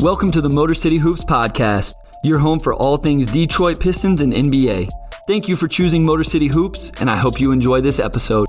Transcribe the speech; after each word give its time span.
Welcome 0.00 0.30
to 0.32 0.42
the 0.42 0.50
Motor 0.50 0.74
City 0.74 0.98
Hoops 0.98 1.24
Podcast, 1.24 1.94
your 2.22 2.38
home 2.38 2.60
for 2.60 2.74
all 2.74 2.98
things 2.98 3.30
Detroit 3.30 3.80
Pistons 3.80 4.20
and 4.20 4.30
NBA. 4.30 4.90
Thank 5.26 5.48
you 5.48 5.56
for 5.56 5.68
choosing 5.68 6.04
Motor 6.04 6.22
City 6.22 6.48
Hoops, 6.48 6.92
and 7.00 7.08
I 7.08 7.16
hope 7.16 7.40
you 7.40 7.50
enjoy 7.50 7.80
this 7.80 7.98
episode. 7.98 8.45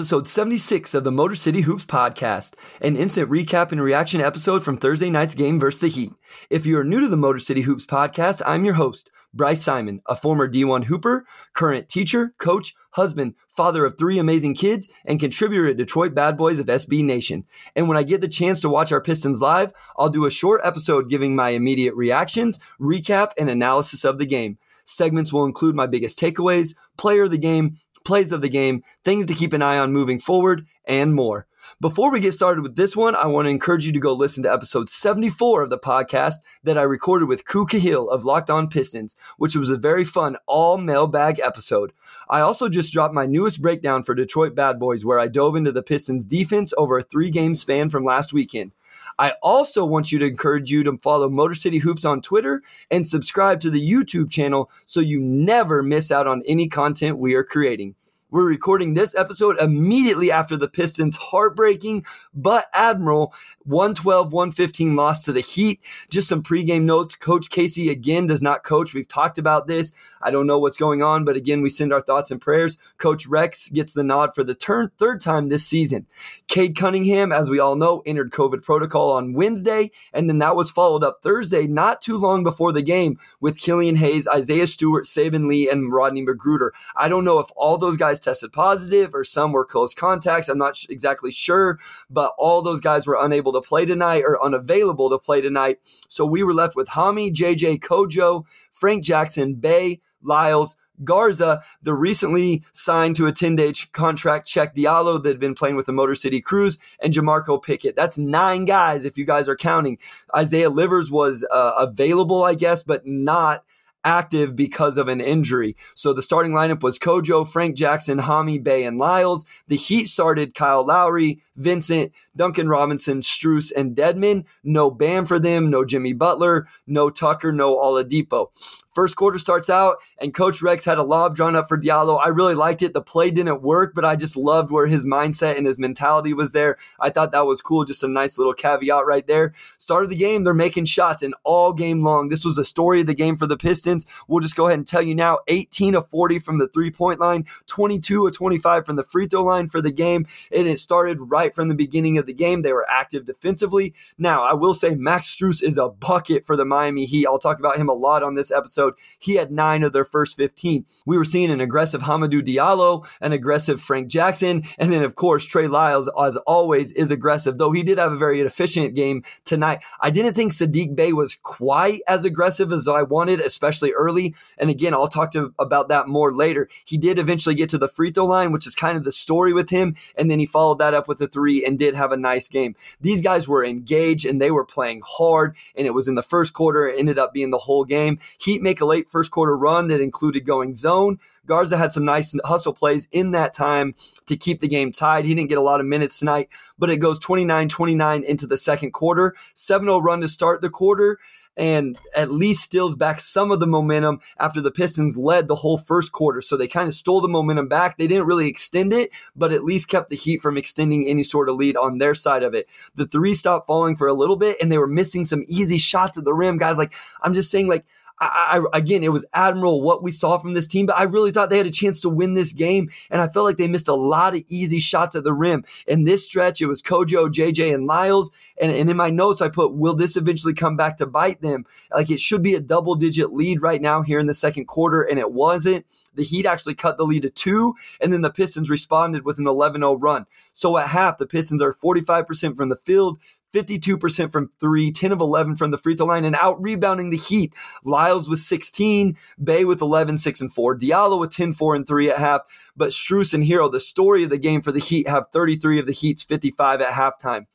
Episode 0.00 0.26
76 0.26 0.94
of 0.94 1.04
the 1.04 1.12
Motor 1.12 1.34
City 1.34 1.60
Hoops 1.60 1.84
podcast, 1.84 2.54
an 2.80 2.96
instant 2.96 3.30
recap 3.30 3.70
and 3.70 3.82
reaction 3.82 4.22
episode 4.22 4.64
from 4.64 4.78
Thursday 4.78 5.10
night's 5.10 5.34
game 5.34 5.60
versus 5.60 5.82
the 5.82 5.88
Heat. 5.88 6.14
If 6.48 6.64
you 6.64 6.78
are 6.78 6.84
new 6.84 7.00
to 7.00 7.08
the 7.08 7.18
Motor 7.18 7.38
City 7.38 7.60
Hoops 7.60 7.84
podcast, 7.84 8.40
I'm 8.46 8.64
your 8.64 8.72
host, 8.72 9.10
Bryce 9.34 9.60
Simon, 9.60 10.00
a 10.06 10.16
former 10.16 10.50
D1 10.50 10.84
Hooper, 10.84 11.26
current 11.52 11.86
teacher, 11.86 12.32
coach, 12.38 12.74
husband, 12.92 13.34
father 13.54 13.84
of 13.84 13.98
three 13.98 14.18
amazing 14.18 14.54
kids, 14.54 14.88
and 15.04 15.20
contributor 15.20 15.68
at 15.68 15.76
Detroit 15.76 16.14
Bad 16.14 16.38
Boys 16.38 16.60
of 16.60 16.66
SB 16.68 17.04
Nation. 17.04 17.44
And 17.76 17.86
when 17.86 17.98
I 17.98 18.02
get 18.02 18.22
the 18.22 18.26
chance 18.26 18.58
to 18.60 18.70
watch 18.70 18.92
our 18.92 19.02
Pistons 19.02 19.42
live, 19.42 19.74
I'll 19.98 20.08
do 20.08 20.24
a 20.24 20.30
short 20.30 20.62
episode 20.64 21.10
giving 21.10 21.36
my 21.36 21.50
immediate 21.50 21.94
reactions, 21.94 22.58
recap, 22.80 23.32
and 23.36 23.50
analysis 23.50 24.06
of 24.06 24.16
the 24.16 24.24
game. 24.24 24.56
Segments 24.86 25.30
will 25.30 25.44
include 25.44 25.76
my 25.76 25.86
biggest 25.86 26.18
takeaways, 26.18 26.74
player 26.96 27.24
of 27.24 27.30
the 27.30 27.38
game, 27.38 27.76
plays 28.04 28.32
of 28.32 28.42
the 28.42 28.48
game, 28.48 28.82
things 29.04 29.26
to 29.26 29.34
keep 29.34 29.52
an 29.52 29.62
eye 29.62 29.78
on 29.78 29.92
moving 29.92 30.18
forward, 30.18 30.66
and 30.84 31.14
more. 31.14 31.46
Before 31.80 32.10
we 32.10 32.20
get 32.20 32.32
started 32.32 32.62
with 32.62 32.76
this 32.76 32.96
one, 32.96 33.14
I 33.14 33.26
want 33.26 33.46
to 33.46 33.50
encourage 33.50 33.84
you 33.84 33.92
to 33.92 34.00
go 34.00 34.12
listen 34.12 34.42
to 34.42 34.52
episode 34.52 34.88
74 34.88 35.62
of 35.62 35.70
the 35.70 35.78
podcast 35.78 36.36
that 36.64 36.78
I 36.78 36.82
recorded 36.82 37.28
with 37.28 37.44
Ku 37.44 37.66
Khahil 37.66 38.08
of 38.08 38.24
Locked 38.24 38.50
On 38.50 38.68
Pistons, 38.68 39.16
which 39.36 39.54
was 39.54 39.70
a 39.70 39.76
very 39.76 40.04
fun 40.04 40.36
all 40.46 40.78
mailbag 40.78 41.38
episode. 41.38 41.92
I 42.28 42.40
also 42.40 42.68
just 42.68 42.92
dropped 42.92 43.14
my 43.14 43.26
newest 43.26 43.60
breakdown 43.60 44.02
for 44.02 44.14
Detroit 44.14 44.54
Bad 44.54 44.78
Boys, 44.78 45.04
where 45.04 45.18
I 45.18 45.28
dove 45.28 45.56
into 45.56 45.72
the 45.72 45.82
Pistons 45.82 46.26
defense 46.26 46.72
over 46.76 46.98
a 46.98 47.02
three 47.02 47.30
game 47.30 47.54
span 47.54 47.90
from 47.90 48.04
last 48.04 48.32
weekend. 48.32 48.72
I 49.18 49.34
also 49.42 49.84
want 49.84 50.12
you 50.12 50.18
to 50.18 50.26
encourage 50.26 50.70
you 50.70 50.82
to 50.84 50.98
follow 50.98 51.28
Motor 51.28 51.54
City 51.54 51.78
Hoops 51.78 52.04
on 52.04 52.22
Twitter 52.22 52.62
and 52.90 53.06
subscribe 53.06 53.60
to 53.60 53.70
the 53.70 53.90
YouTube 53.90 54.30
channel 54.30 54.70
so 54.86 55.00
you 55.00 55.20
never 55.20 55.82
miss 55.82 56.10
out 56.10 56.26
on 56.26 56.42
any 56.46 56.68
content 56.68 57.18
we 57.18 57.34
are 57.34 57.44
creating. 57.44 57.94
We're 58.32 58.46
recording 58.46 58.94
this 58.94 59.12
episode 59.16 59.58
immediately 59.58 60.30
after 60.30 60.56
the 60.56 60.68
Pistons' 60.68 61.16
heartbreaking 61.16 62.04
but 62.32 62.66
admiral 62.72 63.34
112 63.64 64.32
115 64.32 64.94
loss 64.94 65.24
to 65.24 65.32
the 65.32 65.40
Heat. 65.40 65.80
Just 66.10 66.28
some 66.28 66.40
pregame 66.40 66.82
notes. 66.82 67.16
Coach 67.16 67.50
Casey 67.50 67.88
again 67.88 68.26
does 68.26 68.40
not 68.40 68.62
coach. 68.62 68.94
We've 68.94 69.08
talked 69.08 69.36
about 69.36 69.66
this. 69.66 69.92
I 70.22 70.30
don't 70.30 70.46
know 70.46 70.60
what's 70.60 70.76
going 70.76 71.02
on, 71.02 71.24
but 71.24 71.34
again, 71.34 71.60
we 71.60 71.70
send 71.70 71.92
our 71.92 72.00
thoughts 72.00 72.30
and 72.30 72.40
prayers. 72.40 72.78
Coach 72.98 73.26
Rex 73.26 73.68
gets 73.68 73.94
the 73.94 74.04
nod 74.04 74.32
for 74.32 74.44
the 74.44 74.54
turn, 74.54 74.92
third 74.96 75.20
time 75.20 75.48
this 75.48 75.66
season. 75.66 76.06
Cade 76.46 76.76
Cunningham, 76.76 77.32
as 77.32 77.50
we 77.50 77.58
all 77.58 77.74
know, 77.74 78.00
entered 78.06 78.30
COVID 78.30 78.62
protocol 78.62 79.10
on 79.10 79.32
Wednesday, 79.32 79.90
and 80.12 80.28
then 80.28 80.38
that 80.38 80.54
was 80.54 80.70
followed 80.70 81.02
up 81.02 81.18
Thursday, 81.20 81.66
not 81.66 82.00
too 82.00 82.16
long 82.16 82.44
before 82.44 82.70
the 82.70 82.82
game, 82.82 83.18
with 83.40 83.58
Killian 83.58 83.96
Hayes, 83.96 84.28
Isaiah 84.28 84.68
Stewart, 84.68 85.06
Saben 85.06 85.48
Lee, 85.48 85.68
and 85.68 85.92
Rodney 85.92 86.24
McGruder. 86.24 86.70
I 86.94 87.08
don't 87.08 87.24
know 87.24 87.40
if 87.40 87.50
all 87.56 87.76
those 87.76 87.96
guys 87.96 88.19
tested 88.20 88.52
positive 88.52 89.14
or 89.14 89.24
some 89.24 89.52
were 89.52 89.64
close 89.64 89.94
contacts. 89.94 90.48
I'm 90.48 90.58
not 90.58 90.78
exactly 90.88 91.30
sure, 91.30 91.78
but 92.08 92.34
all 92.38 92.62
those 92.62 92.80
guys 92.80 93.06
were 93.06 93.18
unable 93.18 93.52
to 93.52 93.60
play 93.60 93.84
tonight 93.84 94.24
or 94.26 94.42
unavailable 94.42 95.10
to 95.10 95.18
play 95.18 95.40
tonight. 95.40 95.78
So 96.08 96.24
we 96.24 96.42
were 96.42 96.54
left 96.54 96.76
with 96.76 96.88
Hami, 96.90 97.32
JJ, 97.32 97.80
Kojo, 97.80 98.44
Frank 98.72 99.04
Jackson, 99.04 99.54
Bey, 99.54 100.00
Lyles, 100.22 100.76
Garza, 101.04 101.62
the 101.82 101.94
recently 101.94 102.62
signed 102.72 103.16
to 103.16 103.26
a 103.26 103.32
10 103.32 103.56
day 103.56 103.72
contract 103.92 104.46
Cheick 104.46 104.74
Diallo 104.74 105.22
that 105.22 105.28
had 105.28 105.40
been 105.40 105.54
playing 105.54 105.76
with 105.76 105.86
the 105.86 105.92
Motor 105.92 106.14
City 106.14 106.40
Cruise, 106.40 106.78
and 107.00 107.12
Jamorko 107.12 107.62
Pickett. 107.62 107.96
That's 107.96 108.18
nine 108.18 108.64
guys 108.64 109.04
if 109.04 109.16
you 109.16 109.24
guys 109.24 109.48
are 109.48 109.56
counting. 109.56 109.98
Isaiah 110.36 110.70
Livers 110.70 111.10
was 111.10 111.46
uh, 111.50 111.72
available, 111.78 112.44
I 112.44 112.54
guess, 112.54 112.82
but 112.82 113.06
not 113.06 113.64
active 114.04 114.56
because 114.56 114.96
of 114.96 115.08
an 115.08 115.20
injury. 115.20 115.76
So 115.94 116.12
the 116.12 116.22
starting 116.22 116.52
lineup 116.52 116.82
was 116.82 116.98
Kojo, 116.98 117.46
Frank 117.46 117.76
Jackson, 117.76 118.18
Hami, 118.18 118.62
Bey, 118.62 118.84
and 118.84 118.98
Lyles. 118.98 119.46
The 119.68 119.76
Heat 119.76 120.06
started 120.06 120.54
Kyle 120.54 120.84
Lowry, 120.84 121.40
Vincent, 121.56 122.12
Duncan 122.36 122.68
Robinson, 122.68 123.20
Strus, 123.20 123.70
and 123.74 123.94
Dedmon. 123.94 124.44
No 124.64 124.90
Bam 124.90 125.26
for 125.26 125.38
them, 125.38 125.70
no 125.70 125.84
Jimmy 125.84 126.12
Butler, 126.12 126.66
no 126.86 127.10
Tucker, 127.10 127.52
no 127.52 127.76
Oladipo. 127.76 128.48
First 128.94 129.14
quarter 129.14 129.38
starts 129.38 129.70
out, 129.70 129.98
and 130.18 130.34
Coach 130.34 130.62
Rex 130.62 130.84
had 130.84 130.98
a 130.98 131.04
lob 131.04 131.36
drawn 131.36 131.54
up 131.54 131.68
for 131.68 131.78
Diallo. 131.78 132.20
I 132.20 132.28
really 132.28 132.56
liked 132.56 132.82
it. 132.82 132.92
The 132.92 133.00
play 133.00 133.30
didn't 133.30 133.62
work, 133.62 133.92
but 133.94 134.04
I 134.04 134.16
just 134.16 134.36
loved 134.36 134.72
where 134.72 134.88
his 134.88 135.06
mindset 135.06 135.56
and 135.56 135.64
his 135.64 135.78
mentality 135.78 136.34
was 136.34 136.50
there. 136.50 136.76
I 136.98 137.10
thought 137.10 137.30
that 137.30 137.46
was 137.46 137.62
cool. 137.62 137.84
Just 137.84 138.02
a 138.02 138.08
nice 138.08 138.36
little 138.36 138.52
caveat 138.52 139.06
right 139.06 139.26
there. 139.28 139.52
Start 139.78 140.02
of 140.04 140.10
the 140.10 140.16
game, 140.16 140.42
they're 140.42 140.54
making 140.54 140.86
shots, 140.86 141.22
and 141.22 141.34
all 141.44 141.72
game 141.72 142.02
long, 142.02 142.30
this 142.30 142.44
was 142.44 142.58
a 142.58 142.64
story 142.64 143.02
of 143.02 143.06
the 143.06 143.14
game 143.14 143.36
for 143.36 143.46
the 143.46 143.56
Pistons. 143.56 143.89
We'll 144.28 144.40
just 144.40 144.56
go 144.56 144.66
ahead 144.66 144.78
and 144.78 144.86
tell 144.86 145.02
you 145.02 145.14
now 145.14 145.38
18 145.48 145.94
of 145.94 146.08
40 146.08 146.38
from 146.38 146.58
the 146.58 146.68
three 146.68 146.90
point 146.90 147.20
line, 147.20 147.46
22 147.66 148.26
of 148.26 148.34
25 148.34 148.86
from 148.86 148.96
the 148.96 149.04
free 149.04 149.26
throw 149.26 149.44
line 149.44 149.68
for 149.68 149.82
the 149.82 149.92
game. 149.92 150.26
And 150.52 150.66
it 150.66 150.78
started 150.78 151.18
right 151.20 151.54
from 151.54 151.68
the 151.68 151.74
beginning 151.74 152.18
of 152.18 152.26
the 152.26 152.34
game. 152.34 152.62
They 152.62 152.72
were 152.72 152.88
active 152.88 153.24
defensively. 153.24 153.94
Now, 154.18 154.42
I 154.42 154.54
will 154.54 154.74
say 154.74 154.94
Max 154.94 155.34
Strus 155.34 155.62
is 155.62 155.78
a 155.78 155.88
bucket 155.88 156.46
for 156.46 156.56
the 156.56 156.64
Miami 156.64 157.04
Heat. 157.04 157.26
I'll 157.26 157.38
talk 157.38 157.58
about 157.58 157.76
him 157.76 157.88
a 157.88 157.94
lot 157.94 158.22
on 158.22 158.34
this 158.34 158.50
episode 158.50 158.94
he 159.18 159.34
had 159.34 159.50
nine 159.50 159.82
of 159.82 159.92
their 159.92 160.04
first 160.04 160.36
15. 160.36 160.84
We 161.06 161.16
were 161.16 161.24
seeing 161.24 161.50
an 161.50 161.60
aggressive 161.60 162.02
Hamidou 162.02 162.42
Diallo, 162.42 163.06
an 163.20 163.32
aggressive 163.32 163.80
Frank 163.80 164.08
Jackson, 164.08 164.64
and 164.78 164.92
then, 164.92 165.02
of 165.02 165.14
course, 165.14 165.44
Trey 165.44 165.66
Lyles, 165.66 166.10
as 166.20 166.36
always, 166.38 166.92
is 166.92 167.10
aggressive, 167.10 167.58
though 167.58 167.72
he 167.72 167.82
did 167.82 167.98
have 167.98 168.12
a 168.12 168.16
very 168.16 168.40
efficient 168.40 168.94
game 168.94 169.22
tonight. 169.44 169.82
I 170.00 170.10
didn't 170.10 170.34
think 170.34 170.52
Saddiq 170.52 170.94
Bey 170.94 171.12
was 171.12 171.34
quite 171.34 172.02
as 172.06 172.24
aggressive 172.24 172.72
as 172.72 172.86
I 172.86 173.02
wanted, 173.02 173.40
especially 173.40 173.79
early. 173.88 174.34
And 174.58 174.68
again, 174.68 174.94
I'll 174.94 175.08
talk 175.08 175.30
to 175.32 175.54
about 175.58 175.88
that 175.88 176.08
more 176.08 176.32
later. 176.32 176.68
He 176.84 176.98
did 176.98 177.18
eventually 177.18 177.54
get 177.54 177.70
to 177.70 177.78
the 177.78 177.88
free 177.88 178.10
throw 178.10 178.26
line, 178.26 178.52
which 178.52 178.66
is 178.66 178.74
kind 178.74 178.96
of 178.96 179.04
the 179.04 179.12
story 179.12 179.52
with 179.52 179.70
him. 179.70 179.96
And 180.16 180.30
then 180.30 180.38
he 180.38 180.46
followed 180.46 180.78
that 180.78 180.94
up 180.94 181.08
with 181.08 181.20
a 181.20 181.26
three 181.26 181.64
and 181.64 181.78
did 181.78 181.94
have 181.94 182.12
a 182.12 182.16
nice 182.16 182.48
game. 182.48 182.76
These 183.00 183.22
guys 183.22 183.48
were 183.48 183.64
engaged 183.64 184.26
and 184.26 184.40
they 184.40 184.50
were 184.50 184.64
playing 184.64 185.02
hard. 185.04 185.56
And 185.74 185.86
it 185.86 185.94
was 185.94 186.08
in 186.08 186.14
the 186.14 186.22
first 186.22 186.52
quarter, 186.52 186.86
it 186.86 186.98
ended 186.98 187.18
up 187.18 187.32
being 187.32 187.50
the 187.50 187.58
whole 187.58 187.84
game. 187.84 188.18
Heat 188.38 188.62
make 188.62 188.80
a 188.80 188.86
late 188.86 189.10
first 189.10 189.30
quarter 189.30 189.56
run 189.56 189.88
that 189.88 190.00
included 190.00 190.44
going 190.44 190.74
zone. 190.74 191.18
Garza 191.50 191.76
had 191.76 191.90
some 191.90 192.04
nice 192.04 192.32
hustle 192.44 192.72
plays 192.72 193.08
in 193.10 193.32
that 193.32 193.52
time 193.52 193.96
to 194.26 194.36
keep 194.36 194.60
the 194.60 194.68
game 194.68 194.92
tied. 194.92 195.24
He 195.24 195.34
didn't 195.34 195.48
get 195.48 195.58
a 195.58 195.62
lot 195.62 195.80
of 195.80 195.86
minutes 195.86 196.20
tonight, 196.20 196.48
but 196.78 196.90
it 196.90 196.98
goes 196.98 197.18
29 197.18 197.68
29 197.68 198.22
into 198.22 198.46
the 198.46 198.56
second 198.56 198.92
quarter. 198.92 199.34
7 199.54 199.84
0 199.84 199.98
run 199.98 200.20
to 200.20 200.28
start 200.28 200.60
the 200.60 200.70
quarter 200.70 201.18
and 201.56 201.98
at 202.14 202.30
least 202.30 202.62
steals 202.62 202.94
back 202.94 203.20
some 203.20 203.50
of 203.50 203.60
the 203.60 203.66
momentum 203.66 204.20
after 204.38 204.60
the 204.60 204.70
Pistons 204.70 205.16
led 205.16 205.48
the 205.48 205.56
whole 205.56 205.76
first 205.76 206.12
quarter. 206.12 206.40
So 206.40 206.56
they 206.56 206.68
kind 206.68 206.88
of 206.88 206.94
stole 206.94 207.20
the 207.20 207.28
momentum 207.28 207.68
back. 207.68 207.98
They 207.98 208.06
didn't 208.06 208.26
really 208.26 208.48
extend 208.48 208.92
it, 208.92 209.10
but 209.34 209.52
at 209.52 209.64
least 209.64 209.88
kept 209.88 210.08
the 210.08 210.16
Heat 210.16 210.40
from 210.40 210.56
extending 210.56 211.06
any 211.06 211.22
sort 211.22 211.48
of 211.48 211.56
lead 211.56 211.76
on 211.76 211.98
their 211.98 212.14
side 212.14 212.42
of 212.42 212.54
it. 212.54 212.66
The 212.94 213.06
three 213.06 213.34
stopped 213.34 213.66
falling 213.66 213.96
for 213.96 214.06
a 214.06 214.14
little 214.14 214.36
bit, 214.36 214.56
and 214.62 214.70
they 214.70 214.78
were 214.78 214.86
missing 214.86 215.24
some 215.24 215.44
easy 215.48 215.78
shots 215.78 216.16
at 216.16 216.24
the 216.24 216.32
rim. 216.32 216.56
Guys, 216.56 216.78
like, 216.78 216.94
I'm 217.22 217.34
just 217.34 217.50
saying, 217.50 217.68
like, 217.68 217.84
I, 218.20 218.60
I, 218.72 218.78
again, 218.78 219.02
it 219.02 219.12
was 219.12 219.24
admirable 219.32 219.80
what 219.80 220.02
we 220.02 220.10
saw 220.10 220.38
from 220.38 220.52
this 220.52 220.66
team, 220.66 220.86
but 220.86 220.98
I 220.98 221.04
really 221.04 221.30
thought 221.30 221.48
they 221.48 221.56
had 221.56 221.66
a 221.66 221.70
chance 221.70 222.00
to 222.02 222.10
win 222.10 222.34
this 222.34 222.52
game, 222.52 222.90
and 223.10 223.22
I 223.22 223.28
felt 223.28 223.46
like 223.46 223.56
they 223.56 223.68
missed 223.68 223.88
a 223.88 223.94
lot 223.94 224.34
of 224.34 224.44
easy 224.48 224.78
shots 224.78 225.16
at 225.16 225.24
the 225.24 225.32
rim. 225.32 225.64
In 225.86 226.04
this 226.04 226.26
stretch, 226.26 226.60
it 226.60 226.66
was 226.66 226.82
Kojo, 226.82 227.32
JJ, 227.32 227.74
and 227.74 227.86
Lyles, 227.86 228.30
and, 228.60 228.70
and 228.70 228.90
in 228.90 228.96
my 228.96 229.10
notes, 229.10 229.40
I 229.40 229.48
put, 229.48 229.72
"Will 229.72 229.94
this 229.94 230.16
eventually 230.16 230.52
come 230.52 230.76
back 230.76 230.98
to 230.98 231.06
bite 231.06 231.40
them?" 231.40 231.64
Like 231.94 232.10
it 232.10 232.20
should 232.20 232.42
be 232.42 232.54
a 232.54 232.60
double-digit 232.60 233.32
lead 233.32 233.62
right 233.62 233.80
now 233.80 234.02
here 234.02 234.18
in 234.18 234.26
the 234.26 234.34
second 234.34 234.66
quarter, 234.66 235.02
and 235.02 235.18
it 235.18 235.32
wasn't. 235.32 235.86
The 236.14 236.24
Heat 236.24 236.44
actually 236.44 236.74
cut 236.74 236.98
the 236.98 237.04
lead 237.04 237.22
to 237.22 237.30
two, 237.30 237.74
and 238.00 238.12
then 238.12 238.20
the 238.20 238.30
Pistons 238.30 238.68
responded 238.68 239.24
with 239.24 239.38
an 239.38 239.46
11 239.46 239.80
0 239.80 239.94
run. 239.94 240.26
So 240.52 240.76
at 240.76 240.88
half, 240.88 241.18
the 241.18 241.26
Pistons 241.26 241.62
are 241.62 241.72
45% 241.72 242.56
from 242.56 242.68
the 242.68 242.76
field, 242.84 243.18
52% 243.52 244.32
from 244.32 244.50
three, 244.60 244.90
10 244.90 245.12
of 245.12 245.20
11 245.20 245.56
from 245.56 245.70
the 245.70 245.78
free 245.78 245.94
throw 245.94 246.06
line, 246.06 246.24
and 246.24 246.36
out 246.36 246.60
rebounding 246.60 247.10
the 247.10 247.16
Heat. 247.16 247.54
Lyles 247.84 248.28
with 248.28 248.38
16, 248.38 249.16
Bey 249.42 249.64
with 249.64 249.80
11, 249.80 250.18
6 250.18 250.40
and 250.40 250.52
4, 250.52 250.78
Diallo 250.78 251.18
with 251.18 251.30
10, 251.32 251.52
4 251.52 251.74
and 251.74 251.86
3 251.86 252.10
at 252.10 252.18
half. 252.18 252.42
But 252.76 252.90
Strus 252.90 253.34
and 253.34 253.44
Herro, 253.44 253.70
the 253.70 253.80
story 253.80 254.24
of 254.24 254.30
the 254.30 254.38
game 254.38 254.62
for 254.62 254.72
the 254.72 254.80
Heat, 254.80 255.08
have 255.08 255.26
33 255.32 255.78
of 255.78 255.86
the 255.86 255.92
Heat's 255.92 256.22
55 256.22 256.80
at 256.80 256.92
halftime. 256.94 257.46